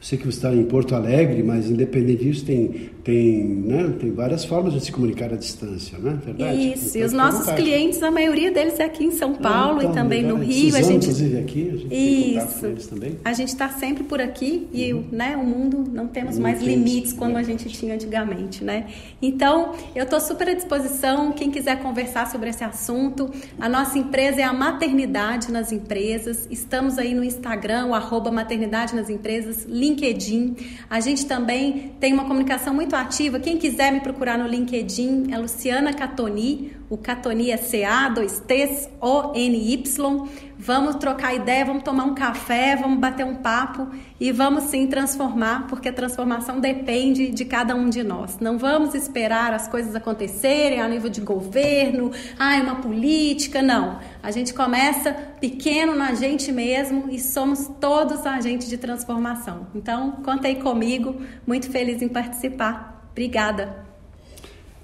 sei 0.00 0.18
que 0.18 0.24
você 0.24 0.36
está 0.36 0.54
em 0.54 0.64
Porto 0.64 0.94
Alegre, 0.94 1.42
mas 1.42 1.70
independente 1.70 2.24
disso, 2.24 2.44
tem, 2.44 2.90
tem, 3.02 3.44
né, 3.44 3.94
tem 3.98 4.12
várias 4.12 4.44
formas 4.44 4.72
de 4.72 4.80
se 4.80 4.92
comunicar 4.92 5.32
à 5.32 5.36
distância, 5.36 5.98
né? 5.98 6.18
Verdade? 6.24 6.72
Isso, 6.72 6.90
então, 6.90 7.00
e 7.00 7.04
os 7.04 7.12
nossos 7.12 7.50
clientes, 7.54 8.02
a 8.02 8.10
maioria 8.10 8.50
deles 8.50 8.78
é 8.78 8.84
aqui 8.84 9.04
em 9.04 9.10
São 9.10 9.34
Paulo 9.34 9.78
então, 9.78 9.92
e 9.92 9.94
também 9.94 10.22
no 10.22 10.36
Rio. 10.36 10.66
Suzano, 10.66 10.76
a 10.76 10.88
gente... 10.88 11.02
inclusive, 11.04 11.38
aqui, 11.38 11.68
a 11.68 11.76
gente 11.76 11.94
Isso. 11.94 12.60
tem 12.60 12.70
eles 12.70 12.86
também. 12.86 13.18
A 13.24 13.32
gente 13.32 13.48
está 13.48 13.68
sempre 13.70 14.04
por 14.04 14.20
aqui 14.20 14.68
e 14.72 14.92
uhum. 14.92 15.04
né, 15.10 15.36
o 15.36 15.44
mundo 15.44 15.84
não 15.92 16.06
temos 16.06 16.36
não 16.36 16.42
mais 16.42 16.58
tem 16.58 16.68
limites 16.68 17.10
isso. 17.10 17.18
como 17.18 17.36
a 17.36 17.42
gente 17.42 17.68
tinha 17.68 17.94
antigamente, 17.94 18.62
né? 18.62 18.86
Então, 19.20 19.72
eu 19.94 20.04
estou 20.04 20.20
super 20.20 20.48
à 20.48 20.54
disposição, 20.54 21.32
quem 21.32 21.50
quiser 21.50 21.82
conversar 21.82 22.30
sobre 22.30 22.50
esse 22.50 22.62
assunto. 22.62 23.30
A 23.58 23.68
nossa 23.68 23.98
empresa 23.98 24.40
é 24.40 24.44
a 24.44 24.52
Maternidade 24.52 25.50
nas 25.50 25.72
Empresas. 25.72 26.46
Estamos 26.50 26.98
aí 26.98 27.14
no 27.14 27.24
Instagram, 27.24 27.86
o 27.86 27.94
arroba 27.94 28.30
Maternidade 28.30 28.94
nas 28.94 29.08
Empresas, 29.08 29.66
LinkedIn. 29.86 30.56
A 30.90 31.00
gente 31.00 31.26
também 31.26 31.94
tem 32.00 32.12
uma 32.12 32.24
comunicação 32.24 32.74
muito 32.74 32.94
ativa. 32.94 33.38
Quem 33.38 33.56
quiser 33.56 33.92
me 33.92 34.00
procurar 34.00 34.38
no 34.38 34.46
LinkedIn 34.46 35.32
é 35.32 35.38
Luciana 35.38 35.92
Catoni. 35.92 36.72
O 36.90 36.96
Catoni 36.96 37.50
é 37.50 37.56
C-A, 37.56 38.08
dois 38.08 38.40
T's, 38.40 38.88
O-N-Y. 39.00 40.28
Vamos 40.58 40.96
trocar 40.96 41.34
ideia, 41.34 41.64
vamos 41.66 41.82
tomar 41.82 42.04
um 42.04 42.14
café, 42.14 42.76
vamos 42.76 42.98
bater 42.98 43.26
um 43.26 43.34
papo 43.34 43.88
e 44.18 44.32
vamos 44.32 44.64
sim 44.64 44.86
transformar, 44.86 45.66
porque 45.66 45.90
a 45.90 45.92
transformação 45.92 46.58
depende 46.60 47.30
de 47.30 47.44
cada 47.44 47.74
um 47.74 47.90
de 47.90 48.02
nós. 48.02 48.38
Não 48.40 48.56
vamos 48.56 48.94
esperar 48.94 49.52
as 49.52 49.68
coisas 49.68 49.94
acontecerem 49.94 50.80
a 50.80 50.88
nível 50.88 51.10
de 51.10 51.20
governo, 51.20 52.10
ah, 52.38 52.56
uma 52.62 52.76
política, 52.76 53.60
não. 53.60 53.98
A 54.22 54.30
gente 54.30 54.54
começa 54.54 55.12
pequeno 55.38 55.94
na 55.94 56.14
gente 56.14 56.50
mesmo 56.50 57.04
e 57.10 57.20
somos 57.20 57.70
todos 57.78 58.24
agentes 58.24 58.68
de 58.68 58.78
transformação. 58.78 59.66
Então, 59.74 60.12
contei 60.24 60.54
comigo, 60.54 61.16
muito 61.46 61.70
feliz 61.70 62.00
em 62.00 62.08
participar. 62.08 63.08
Obrigada. 63.12 63.84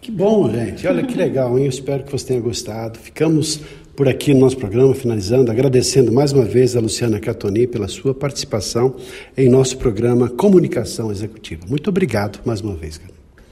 Que 0.03 0.11
bom, 0.11 0.51
gente. 0.51 0.85
Olha 0.87 1.03
que 1.05 1.15
legal, 1.15 1.57
hein? 1.57 1.65
Eu 1.65 1.71
espero 1.71 2.03
que 2.03 2.11
você 2.11 2.27
tenha 2.27 2.41
gostado. 2.41 2.99
Ficamos 2.99 3.61
por 3.95 4.09
aqui 4.09 4.33
no 4.33 4.41
nosso 4.41 4.57
programa, 4.57 4.95
finalizando, 4.95 5.51
agradecendo 5.51 6.13
mais 6.13 6.33
uma 6.33 6.45
vez 6.45 6.77
a 6.77 6.81
Luciana 6.81 7.21
Catoni 7.21 7.67
pela 7.67 7.89
sua 7.89 8.15
participação 8.15 8.95
em 9.37 9.49
nosso 9.49 9.77
programa 9.77 10.29
Comunicação 10.29 11.11
Executiva. 11.11 11.63
Muito 11.69 11.89
obrigado 11.91 12.41
mais 12.45 12.61
uma 12.61 12.75
vez. 12.75 13.01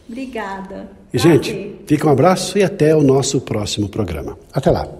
Obrigada. 0.08 0.90
E, 1.12 1.18
gente, 1.18 1.76
fica 1.86 2.06
um 2.08 2.10
abraço 2.10 2.58
e 2.58 2.62
até 2.62 2.94
o 2.96 3.02
nosso 3.02 3.40
próximo 3.40 3.88
programa. 3.88 4.38
Até 4.52 4.70
lá. 4.70 4.99